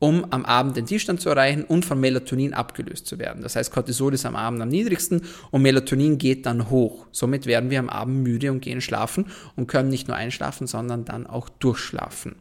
um 0.00 0.26
am 0.30 0.44
Abend 0.44 0.76
den 0.76 0.86
Tiefstand 0.86 1.20
zu 1.20 1.28
erreichen 1.28 1.62
und 1.62 1.84
von 1.84 2.00
Melatonin 2.00 2.54
abgelöst 2.54 3.06
zu 3.06 3.18
werden. 3.18 3.42
Das 3.42 3.54
heißt, 3.54 3.70
Cortisol 3.70 4.14
ist 4.14 4.26
am 4.26 4.34
Abend 4.34 4.60
am 4.60 4.68
niedrigsten 4.68 5.22
und 5.50 5.62
Melatonin 5.62 6.18
geht 6.18 6.46
dann 6.46 6.70
hoch. 6.70 7.06
Somit 7.12 7.46
werden 7.46 7.70
wir 7.70 7.78
am 7.78 7.90
Abend 7.90 8.22
müde 8.22 8.50
und 8.50 8.60
gehen 8.60 8.80
schlafen 8.80 9.26
und 9.56 9.68
können 9.68 9.90
nicht 9.90 10.08
nur 10.08 10.16
einschlafen, 10.16 10.66
sondern 10.66 11.04
dann 11.04 11.26
auch 11.26 11.48
durchschlafen. 11.48 12.36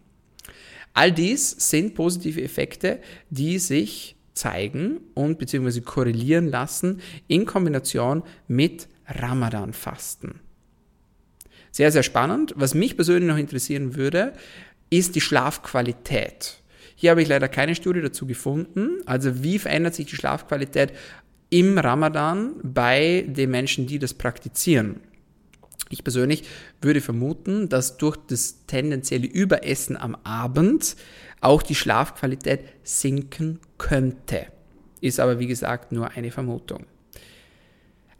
All 0.93 1.11
dies 1.11 1.51
sind 1.69 1.95
positive 1.95 2.41
Effekte, 2.41 2.99
die 3.29 3.59
sich 3.59 4.15
zeigen 4.33 5.01
und 5.13 5.37
beziehungsweise 5.37 5.81
korrelieren 5.81 6.47
lassen 6.47 7.01
in 7.27 7.45
Kombination 7.45 8.23
mit 8.47 8.87
Ramadan-Fasten. 9.05 10.39
Sehr, 11.79 11.93
sehr 11.93 12.03
spannend. 12.03 12.53
Was 12.57 12.73
mich 12.73 12.97
persönlich 12.97 13.29
noch 13.29 13.37
interessieren 13.37 13.95
würde, 13.95 14.33
ist 14.89 15.15
die 15.15 15.21
Schlafqualität. 15.21 16.61
Hier 16.97 17.11
habe 17.11 17.21
ich 17.21 17.29
leider 17.29 17.47
keine 17.47 17.73
Studie 17.73 18.01
dazu 18.01 18.25
gefunden. 18.25 18.97
Also 19.05 19.45
wie 19.45 19.59
verändert 19.59 19.95
sich 19.95 20.07
die 20.07 20.17
Schlafqualität 20.17 20.91
im 21.49 21.77
Ramadan 21.77 22.55
bei 22.63 23.23
den 23.29 23.51
Menschen, 23.51 23.87
die 23.87 23.97
das 23.97 24.13
praktizieren? 24.13 24.99
Ich 25.89 26.03
persönlich 26.03 26.43
würde 26.81 26.99
vermuten, 26.99 27.69
dass 27.69 27.95
durch 27.95 28.17
das 28.27 28.65
tendenzielle 28.67 29.27
Überessen 29.27 29.95
am 29.95 30.17
Abend 30.25 30.97
auch 31.39 31.63
die 31.63 31.75
Schlafqualität 31.75 32.59
sinken 32.83 33.61
könnte. 33.77 34.47
Ist 34.99 35.21
aber 35.21 35.39
wie 35.39 35.47
gesagt 35.47 35.93
nur 35.93 36.11
eine 36.11 36.31
Vermutung. 36.31 36.87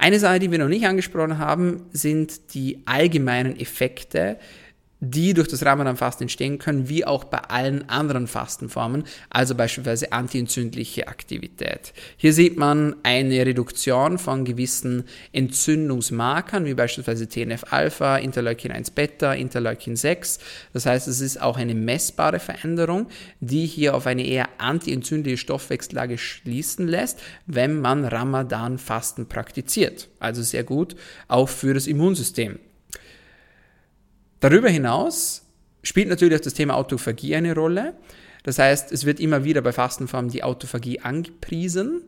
Eine 0.01 0.17
Sache, 0.17 0.39
die 0.39 0.49
wir 0.49 0.57
noch 0.57 0.69
nicht 0.69 0.87
angesprochen 0.87 1.39
haben, 1.39 1.85
sind 1.91 2.53
die 2.53 2.81
allgemeinen 2.85 3.59
Effekte, 3.59 4.39
die 5.01 5.33
durch 5.33 5.47
das 5.47 5.65
Ramadan-Fasten 5.65 6.23
entstehen 6.23 6.59
können, 6.59 6.89
wie 6.89 7.05
auch 7.05 7.23
bei 7.23 7.39
allen 7.39 7.87
anderen 7.89 8.27
Fastenformen, 8.27 9.03
also 9.29 9.55
beispielsweise 9.55 10.11
antientzündliche 10.11 11.07
Aktivität. 11.07 11.93
Hier 12.17 12.33
sieht 12.33 12.57
man 12.57 12.95
eine 13.03 13.45
Reduktion 13.45 14.17
von 14.17 14.43
gewissen 14.43 15.05
Entzündungsmarkern, 15.31 16.65
wie 16.65 16.73
beispielsweise 16.73 17.27
TNF-Alpha, 17.27 18.17
Interleukin-1-Beta, 18.17 19.31
Interleukin-6. 19.31 20.39
Das 20.73 20.85
heißt, 20.85 21.07
es 21.07 21.21
ist 21.21 21.41
auch 21.41 21.57
eine 21.57 21.75
messbare 21.75 22.39
Veränderung, 22.39 23.07
die 23.39 23.65
hier 23.65 23.95
auf 23.95 24.05
eine 24.05 24.25
eher 24.25 24.49
antientzündliche 24.57 25.37
Stoffwechsellage 25.37 26.17
schließen 26.17 26.87
lässt, 26.87 27.19
wenn 27.45 27.79
man 27.79 28.03
Ramadan-Fasten 28.05 29.27
praktiziert. 29.27 30.09
Also 30.19 30.43
sehr 30.43 30.63
gut, 30.63 30.95
auch 31.27 31.47
für 31.47 31.73
das 31.73 31.87
Immunsystem. 31.87 32.59
Darüber 34.39 34.69
hinaus 34.69 35.45
spielt 35.83 36.09
natürlich 36.09 36.39
auch 36.39 36.43
das 36.43 36.53
Thema 36.53 36.75
Autophagie 36.75 37.35
eine 37.35 37.55
Rolle. 37.55 37.93
Das 38.43 38.59
heißt, 38.59 38.91
es 38.91 39.05
wird 39.05 39.19
immer 39.19 39.43
wieder 39.43 39.61
bei 39.61 39.73
Fastenformen 39.73 40.31
die 40.31 40.43
Autophagie 40.43 41.01
angepriesen. 41.01 42.03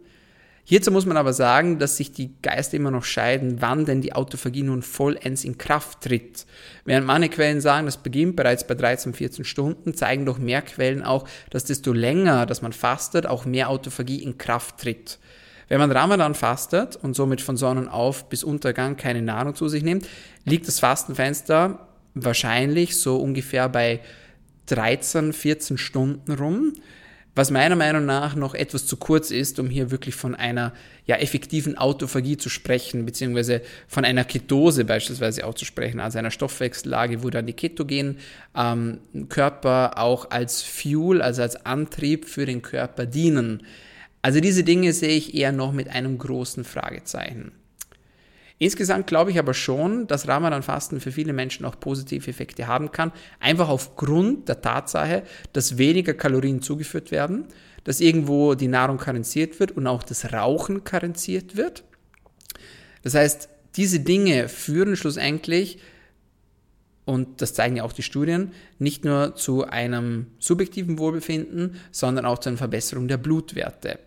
Hierzu 0.63 0.91
muss 0.91 1.05
man 1.05 1.17
aber 1.17 1.33
sagen, 1.33 1.79
dass 1.79 1.97
sich 1.97 2.11
die 2.11 2.31
Geister 2.41 2.77
immer 2.77 2.91
noch 2.91 3.03
scheiden, 3.03 3.57
wann 3.61 3.85
denn 3.85 4.01
die 4.01 4.13
Autophagie 4.13 4.63
nun 4.63 4.83
vollends 4.83 5.43
in 5.43 5.57
Kraft 5.57 6.01
tritt. 6.01 6.45
Während 6.85 7.07
meine 7.07 7.29
Quellen 7.29 7.61
sagen, 7.61 7.87
das 7.87 7.97
beginnt 7.97 8.35
bereits 8.35 8.65
bei 8.65 8.75
13, 8.75 9.13
14 9.13 9.43
Stunden, 9.43 9.95
zeigen 9.95 10.25
doch 10.25 10.37
mehr 10.37 10.61
Quellen 10.61 11.03
auch, 11.03 11.27
dass 11.49 11.65
desto 11.65 11.93
länger, 11.93 12.45
dass 12.45 12.61
man 12.61 12.73
fastet, 12.73 13.25
auch 13.25 13.45
mehr 13.45 13.69
Autophagie 13.69 14.23
in 14.23 14.37
Kraft 14.37 14.77
tritt. 14.79 15.19
Wenn 15.67 15.79
man 15.79 15.91
Ramadan 15.91 16.35
fastet 16.35 16.95
und 16.95 17.15
somit 17.15 17.41
von 17.41 17.57
Sonnenauf 17.57 18.29
bis 18.29 18.43
Untergang 18.43 18.97
keine 18.97 19.21
Nahrung 19.21 19.55
zu 19.55 19.67
sich 19.67 19.83
nimmt, 19.83 20.07
liegt 20.45 20.67
das 20.67 20.79
Fastenfenster 20.79 21.87
wahrscheinlich 22.13 22.97
so 22.97 23.17
ungefähr 23.17 23.69
bei 23.69 24.01
13, 24.67 25.33
14 25.33 25.77
Stunden 25.77 26.31
rum, 26.33 26.73
was 27.33 27.49
meiner 27.49 27.77
Meinung 27.77 28.05
nach 28.05 28.35
noch 28.35 28.53
etwas 28.53 28.85
zu 28.85 28.97
kurz 28.97 29.31
ist, 29.31 29.57
um 29.59 29.69
hier 29.69 29.89
wirklich 29.89 30.15
von 30.15 30.35
einer 30.35 30.73
ja, 31.05 31.15
effektiven 31.15 31.77
Autophagie 31.77 32.35
zu 32.35 32.49
sprechen, 32.49 33.05
beziehungsweise 33.05 33.61
von 33.87 34.03
einer 34.03 34.25
Ketose 34.25 34.83
beispielsweise 34.83 35.45
auch 35.45 35.53
zu 35.53 35.63
sprechen, 35.63 36.01
also 36.01 36.19
einer 36.19 36.31
Stoffwechsellage, 36.31 37.23
wo 37.23 37.29
dann 37.29 37.45
die 37.45 37.53
ketogenen 37.53 38.17
ähm, 38.55 38.99
Körper 39.29 39.97
auch 39.97 40.29
als 40.29 40.61
Fuel, 40.61 41.21
also 41.21 41.41
als 41.41 41.65
Antrieb 41.65 42.25
für 42.25 42.45
den 42.45 42.61
Körper 42.61 43.05
dienen. 43.05 43.63
Also 44.21 44.41
diese 44.41 44.63
Dinge 44.63 44.91
sehe 44.91 45.15
ich 45.15 45.33
eher 45.33 45.53
noch 45.53 45.71
mit 45.71 45.87
einem 45.87 46.17
großen 46.17 46.65
Fragezeichen. 46.65 47.53
Insgesamt 48.61 49.07
glaube 49.07 49.31
ich 49.31 49.39
aber 49.39 49.55
schon, 49.55 50.05
dass 50.05 50.27
Ramadan-Fasten 50.27 50.99
für 50.99 51.11
viele 51.11 51.33
Menschen 51.33 51.65
auch 51.65 51.79
positive 51.79 52.29
Effekte 52.29 52.67
haben 52.67 52.91
kann, 52.91 53.11
einfach 53.39 53.69
aufgrund 53.69 54.47
der 54.49 54.61
Tatsache, 54.61 55.23
dass 55.51 55.79
weniger 55.79 56.13
Kalorien 56.13 56.61
zugeführt 56.61 57.09
werden, 57.09 57.47
dass 57.85 57.99
irgendwo 57.99 58.53
die 58.53 58.67
Nahrung 58.67 58.99
karenziert 58.99 59.59
wird 59.59 59.71
und 59.71 59.87
auch 59.87 60.03
das 60.03 60.31
Rauchen 60.31 60.83
karenziert 60.83 61.57
wird. 61.57 61.83
Das 63.01 63.15
heißt, 63.15 63.49
diese 63.77 64.01
Dinge 64.01 64.47
führen 64.47 64.95
schlussendlich, 64.95 65.79
und 67.05 67.41
das 67.41 67.55
zeigen 67.55 67.77
ja 67.77 67.83
auch 67.83 67.93
die 67.93 68.03
Studien, 68.03 68.51
nicht 68.77 69.03
nur 69.03 69.35
zu 69.35 69.65
einem 69.65 70.27
subjektiven 70.37 70.99
Wohlbefinden, 70.99 71.77
sondern 71.91 72.27
auch 72.27 72.37
zu 72.37 72.49
einer 72.49 72.59
Verbesserung 72.59 73.07
der 73.07 73.17
Blutwerte. 73.17 73.97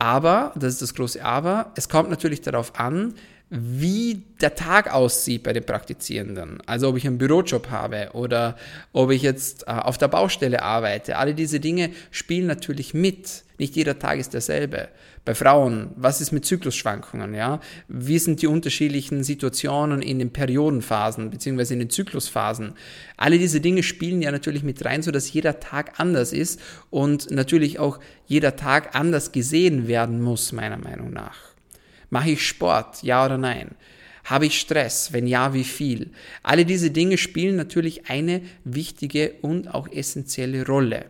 Aber, 0.00 0.52
das 0.56 0.74
ist 0.74 0.82
das 0.82 0.94
große 0.94 1.24
Aber, 1.24 1.72
es 1.76 1.88
kommt 1.88 2.10
natürlich 2.10 2.40
darauf 2.40 2.78
an, 2.80 3.14
wie 3.48 4.24
der 4.40 4.56
Tag 4.56 4.92
aussieht 4.92 5.44
bei 5.44 5.52
den 5.52 5.64
Praktizierenden. 5.64 6.60
Also 6.66 6.88
ob 6.88 6.96
ich 6.96 7.06
einen 7.06 7.18
Bürojob 7.18 7.70
habe 7.70 8.10
oder 8.12 8.56
ob 8.92 9.12
ich 9.12 9.22
jetzt 9.22 9.62
äh, 9.68 9.70
auf 9.70 9.98
der 9.98 10.08
Baustelle 10.08 10.62
arbeite. 10.62 11.16
Alle 11.16 11.32
diese 11.32 11.60
Dinge 11.60 11.90
spielen 12.10 12.46
natürlich 12.46 12.92
mit. 12.92 13.44
Nicht 13.58 13.76
jeder 13.76 13.98
Tag 13.98 14.18
ist 14.18 14.34
derselbe. 14.34 14.88
Bei 15.24 15.34
Frauen, 15.34 15.90
was 15.96 16.20
ist 16.20 16.32
mit 16.32 16.44
Zyklusschwankungen? 16.44 17.34
Ja? 17.34 17.60
Wie 17.86 18.18
sind 18.18 18.42
die 18.42 18.48
unterschiedlichen 18.48 19.22
Situationen 19.22 20.02
in 20.02 20.18
den 20.18 20.32
Periodenphasen 20.32 21.30
beziehungsweise 21.30 21.74
in 21.74 21.80
den 21.80 21.90
Zyklusphasen? 21.90 22.74
Alle 23.16 23.38
diese 23.38 23.60
Dinge 23.60 23.84
spielen 23.84 24.22
ja 24.22 24.32
natürlich 24.32 24.64
mit 24.64 24.84
rein, 24.84 25.02
so 25.02 25.12
dass 25.12 25.32
jeder 25.32 25.60
Tag 25.60 26.00
anders 26.00 26.32
ist 26.32 26.60
und 26.90 27.30
natürlich 27.30 27.78
auch 27.78 28.00
jeder 28.26 28.56
Tag 28.56 28.96
anders 28.96 29.30
gesehen 29.30 29.86
werden 29.86 30.20
muss, 30.20 30.52
meiner 30.52 30.78
Meinung 30.78 31.12
nach. 31.12 31.55
Mache 32.10 32.30
ich 32.30 32.46
Sport? 32.46 33.02
Ja 33.02 33.24
oder 33.24 33.38
nein? 33.38 33.70
Habe 34.24 34.46
ich 34.46 34.58
Stress? 34.58 35.12
Wenn 35.12 35.26
ja, 35.26 35.54
wie 35.54 35.64
viel? 35.64 36.10
Alle 36.42 36.64
diese 36.64 36.90
Dinge 36.90 37.16
spielen 37.16 37.56
natürlich 37.56 38.10
eine 38.10 38.42
wichtige 38.64 39.34
und 39.42 39.72
auch 39.72 39.88
essentielle 39.88 40.66
Rolle. 40.66 41.06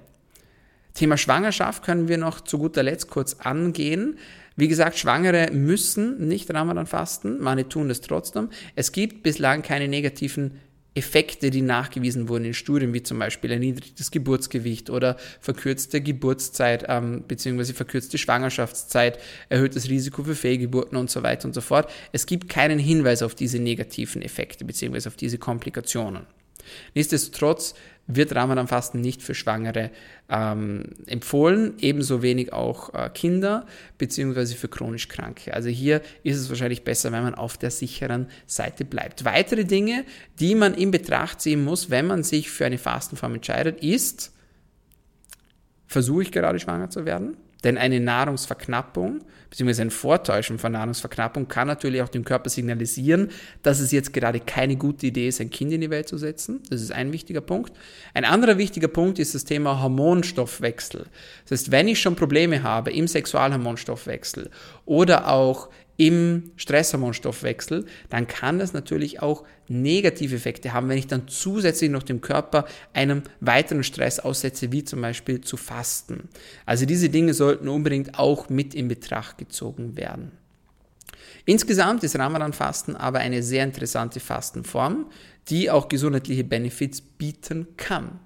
Thema 0.92 1.16
Schwangerschaft 1.16 1.84
können 1.84 2.08
wir 2.08 2.18
noch 2.18 2.40
zu 2.40 2.58
guter 2.58 2.82
Letzt 2.82 3.08
kurz 3.08 3.34
angehen. 3.34 4.18
Wie 4.56 4.68
gesagt, 4.68 4.98
Schwangere 4.98 5.50
müssen 5.52 6.26
nicht 6.26 6.52
Ramadan 6.52 6.86
fasten, 6.86 7.38
manche 7.40 7.68
tun 7.68 7.88
das 7.88 8.00
trotzdem. 8.00 8.48
Es 8.74 8.92
gibt 8.92 9.22
bislang 9.22 9.62
keine 9.62 9.88
negativen 9.88 10.58
Effekte, 10.96 11.50
die 11.50 11.62
nachgewiesen 11.62 12.28
wurden 12.28 12.46
in 12.46 12.54
Studien, 12.54 12.94
wie 12.94 13.02
zum 13.02 13.18
Beispiel 13.18 13.52
erniedrigtes 13.52 14.10
Geburtsgewicht 14.10 14.88
oder 14.88 15.16
verkürzte 15.40 16.00
Geburtszeit 16.00 16.86
ähm, 16.88 17.22
bzw. 17.28 17.74
verkürzte 17.74 18.16
Schwangerschaftszeit, 18.16 19.18
erhöhtes 19.50 19.90
Risiko 19.90 20.24
für 20.24 20.34
Fehlgeburten 20.34 20.96
und 20.96 21.10
so 21.10 21.22
weiter 21.22 21.46
und 21.46 21.54
so 21.54 21.60
fort. 21.60 21.90
Es 22.12 22.24
gibt 22.24 22.48
keinen 22.48 22.78
Hinweis 22.78 23.22
auf 23.22 23.34
diese 23.34 23.58
negativen 23.58 24.22
Effekte 24.22 24.64
bzw. 24.64 25.08
auf 25.08 25.16
diese 25.16 25.38
Komplikationen. 25.38 26.26
Nichtsdestotrotz 26.94 27.74
wird 28.06 28.34
Ramadan-Fasten 28.34 29.00
nicht 29.00 29.22
für 29.22 29.34
Schwangere 29.34 29.90
ähm, 30.28 30.84
empfohlen, 31.06 31.74
ebenso 31.80 32.22
wenig 32.22 32.52
auch 32.52 32.94
äh, 32.94 33.10
Kinder 33.10 33.66
beziehungsweise 33.98 34.54
für 34.54 34.68
chronisch 34.68 35.08
Kranke. 35.08 35.54
Also 35.54 35.68
hier 35.68 36.02
ist 36.22 36.38
es 36.38 36.48
wahrscheinlich 36.48 36.84
besser, 36.84 37.12
wenn 37.12 37.22
man 37.22 37.34
auf 37.34 37.56
der 37.58 37.70
sicheren 37.70 38.28
Seite 38.46 38.84
bleibt. 38.84 39.24
Weitere 39.24 39.64
Dinge, 39.64 40.04
die 40.38 40.54
man 40.54 40.74
in 40.74 40.90
Betracht 40.90 41.40
ziehen 41.40 41.64
muss, 41.64 41.90
wenn 41.90 42.06
man 42.06 42.22
sich 42.22 42.50
für 42.50 42.66
eine 42.66 42.78
Fastenform 42.78 43.34
entscheidet, 43.34 43.82
ist, 43.82 44.32
versuche 45.86 46.22
ich 46.22 46.32
gerade 46.32 46.60
schwanger 46.60 46.90
zu 46.90 47.04
werden? 47.04 47.36
Denn 47.66 47.78
eine 47.78 47.98
Nahrungsverknappung 47.98 49.24
bzw. 49.50 49.82
ein 49.82 49.90
Vortäuschen 49.90 50.60
von 50.60 50.70
Nahrungsverknappung 50.70 51.48
kann 51.48 51.66
natürlich 51.66 52.00
auch 52.00 52.08
dem 52.08 52.24
Körper 52.24 52.48
signalisieren, 52.48 53.30
dass 53.64 53.80
es 53.80 53.90
jetzt 53.90 54.12
gerade 54.12 54.38
keine 54.38 54.76
gute 54.76 55.08
Idee 55.08 55.26
ist, 55.26 55.40
ein 55.40 55.50
Kind 55.50 55.72
in 55.72 55.80
die 55.80 55.90
Welt 55.90 56.08
zu 56.08 56.16
setzen. 56.16 56.62
Das 56.70 56.80
ist 56.80 56.92
ein 56.92 57.12
wichtiger 57.12 57.40
Punkt. 57.40 57.72
Ein 58.14 58.24
anderer 58.24 58.56
wichtiger 58.56 58.86
Punkt 58.86 59.18
ist 59.18 59.34
das 59.34 59.44
Thema 59.44 59.82
Hormonstoffwechsel. 59.82 61.06
Das 61.48 61.58
heißt, 61.58 61.72
wenn 61.72 61.88
ich 61.88 62.00
schon 62.00 62.14
Probleme 62.14 62.62
habe 62.62 62.92
im 62.92 63.08
Sexualhormonstoffwechsel 63.08 64.48
oder 64.84 65.28
auch 65.28 65.68
im 65.96 66.50
Stresshormonstoffwechsel, 66.56 67.86
dann 68.10 68.26
kann 68.26 68.58
das 68.58 68.72
natürlich 68.72 69.22
auch 69.22 69.44
negative 69.68 70.36
Effekte 70.36 70.72
haben, 70.72 70.88
wenn 70.88 70.98
ich 70.98 71.06
dann 71.06 71.28
zusätzlich 71.28 71.90
noch 71.90 72.02
dem 72.02 72.20
Körper 72.20 72.66
einem 72.92 73.22
weiteren 73.40 73.82
Stress 73.82 74.20
aussetze, 74.20 74.72
wie 74.72 74.84
zum 74.84 75.00
Beispiel 75.00 75.40
zu 75.40 75.56
fasten. 75.56 76.28
Also 76.66 76.86
diese 76.86 77.08
Dinge 77.08 77.34
sollten 77.34 77.68
unbedingt 77.68 78.18
auch 78.18 78.48
mit 78.48 78.74
in 78.74 78.88
Betracht 78.88 79.38
gezogen 79.38 79.96
werden. 79.96 80.32
Insgesamt 81.44 82.02
ist 82.04 82.18
Ramadan-Fasten 82.18 82.96
aber 82.96 83.20
eine 83.20 83.42
sehr 83.42 83.64
interessante 83.64 84.20
Fastenform, 84.20 85.06
die 85.48 85.70
auch 85.70 85.88
gesundheitliche 85.88 86.44
Benefits 86.44 87.00
bieten 87.00 87.68
kann. 87.76 88.18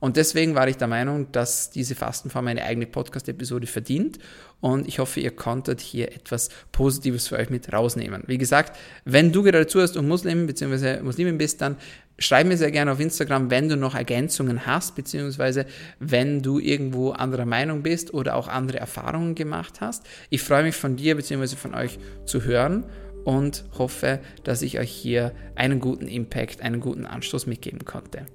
Und 0.00 0.16
deswegen 0.16 0.54
war 0.54 0.68
ich 0.68 0.76
der 0.76 0.88
Meinung, 0.88 1.32
dass 1.32 1.70
diese 1.70 1.94
Fastenform 1.94 2.46
eine 2.46 2.64
eigene 2.64 2.86
Podcast-Episode 2.86 3.66
verdient. 3.66 4.18
Und 4.60 4.88
ich 4.88 4.98
hoffe, 4.98 5.20
ihr 5.20 5.30
konntet 5.30 5.80
hier 5.80 6.12
etwas 6.12 6.50
Positives 6.72 7.28
für 7.28 7.36
euch 7.36 7.50
mit 7.50 7.72
rausnehmen. 7.72 8.22
Wie 8.26 8.38
gesagt, 8.38 8.76
wenn 9.04 9.32
du 9.32 9.42
gerade 9.42 9.66
zuhörst 9.66 9.96
und 9.96 10.08
Muslim 10.08 10.46
bzw. 10.46 11.00
Muslimin 11.02 11.38
bist, 11.38 11.60
dann 11.60 11.76
schreib 12.18 12.46
mir 12.46 12.56
sehr 12.56 12.72
gerne 12.72 12.92
auf 12.92 13.00
Instagram, 13.00 13.50
wenn 13.50 13.68
du 13.68 13.76
noch 13.76 13.94
Ergänzungen 13.94 14.66
hast, 14.66 14.96
beziehungsweise 14.96 15.66
wenn 16.00 16.42
du 16.42 16.58
irgendwo 16.58 17.10
anderer 17.10 17.46
Meinung 17.46 17.82
bist 17.82 18.12
oder 18.12 18.34
auch 18.34 18.48
andere 18.48 18.78
Erfahrungen 18.78 19.34
gemacht 19.34 19.80
hast. 19.80 20.04
Ich 20.30 20.42
freue 20.42 20.64
mich 20.64 20.74
von 20.74 20.96
dir 20.96 21.16
bzw. 21.16 21.56
von 21.56 21.74
euch 21.74 21.98
zu 22.24 22.44
hören 22.44 22.84
und 23.24 23.64
hoffe, 23.78 24.20
dass 24.42 24.62
ich 24.62 24.78
euch 24.78 24.90
hier 24.90 25.32
einen 25.54 25.80
guten 25.80 26.08
Impact, 26.08 26.62
einen 26.62 26.80
guten 26.80 27.06
Anstoß 27.06 27.46
mitgeben 27.46 27.84
konnte. 27.84 28.26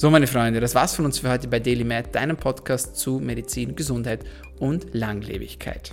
So, 0.00 0.08
meine 0.08 0.26
Freunde, 0.26 0.60
das 0.60 0.74
war's 0.74 0.94
von 0.94 1.04
uns 1.04 1.18
für 1.18 1.28
heute 1.28 1.46
bei 1.46 1.60
DailyMed, 1.60 2.14
deinem 2.14 2.38
Podcast 2.38 2.96
zu 2.96 3.20
Medizin, 3.20 3.76
Gesundheit 3.76 4.24
und 4.58 4.94
Langlebigkeit. 4.94 5.90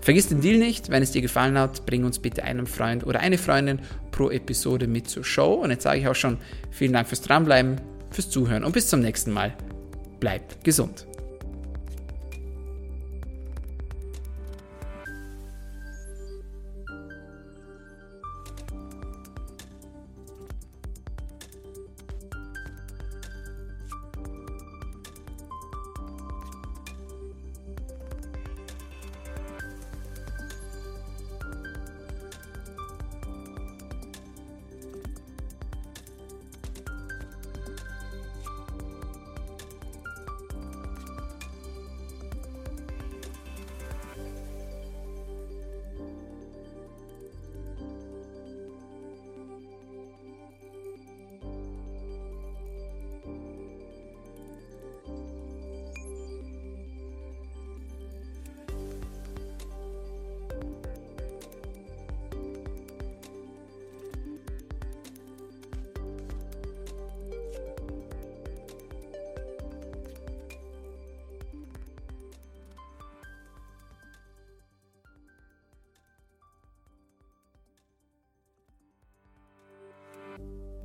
Vergiss 0.00 0.28
den 0.28 0.40
Deal 0.40 0.56
nicht, 0.56 0.88
wenn 0.88 1.02
es 1.02 1.10
dir 1.10 1.20
gefallen 1.20 1.58
hat, 1.58 1.84
bring 1.84 2.04
uns 2.04 2.20
bitte 2.20 2.44
einen 2.44 2.68
Freund 2.68 3.04
oder 3.04 3.18
eine 3.18 3.36
Freundin 3.36 3.80
pro 4.12 4.30
Episode 4.30 4.86
mit 4.86 5.08
zur 5.08 5.24
Show. 5.24 5.54
Und 5.54 5.70
jetzt 5.70 5.82
sage 5.82 5.98
ich 5.98 6.06
auch 6.06 6.14
schon 6.14 6.38
vielen 6.70 6.92
Dank 6.92 7.08
fürs 7.08 7.22
Dranbleiben, 7.22 7.80
fürs 8.12 8.30
Zuhören 8.30 8.62
und 8.62 8.70
bis 8.70 8.86
zum 8.86 9.00
nächsten 9.00 9.32
Mal. 9.32 9.52
Bleibt 10.20 10.62
gesund. 10.62 11.04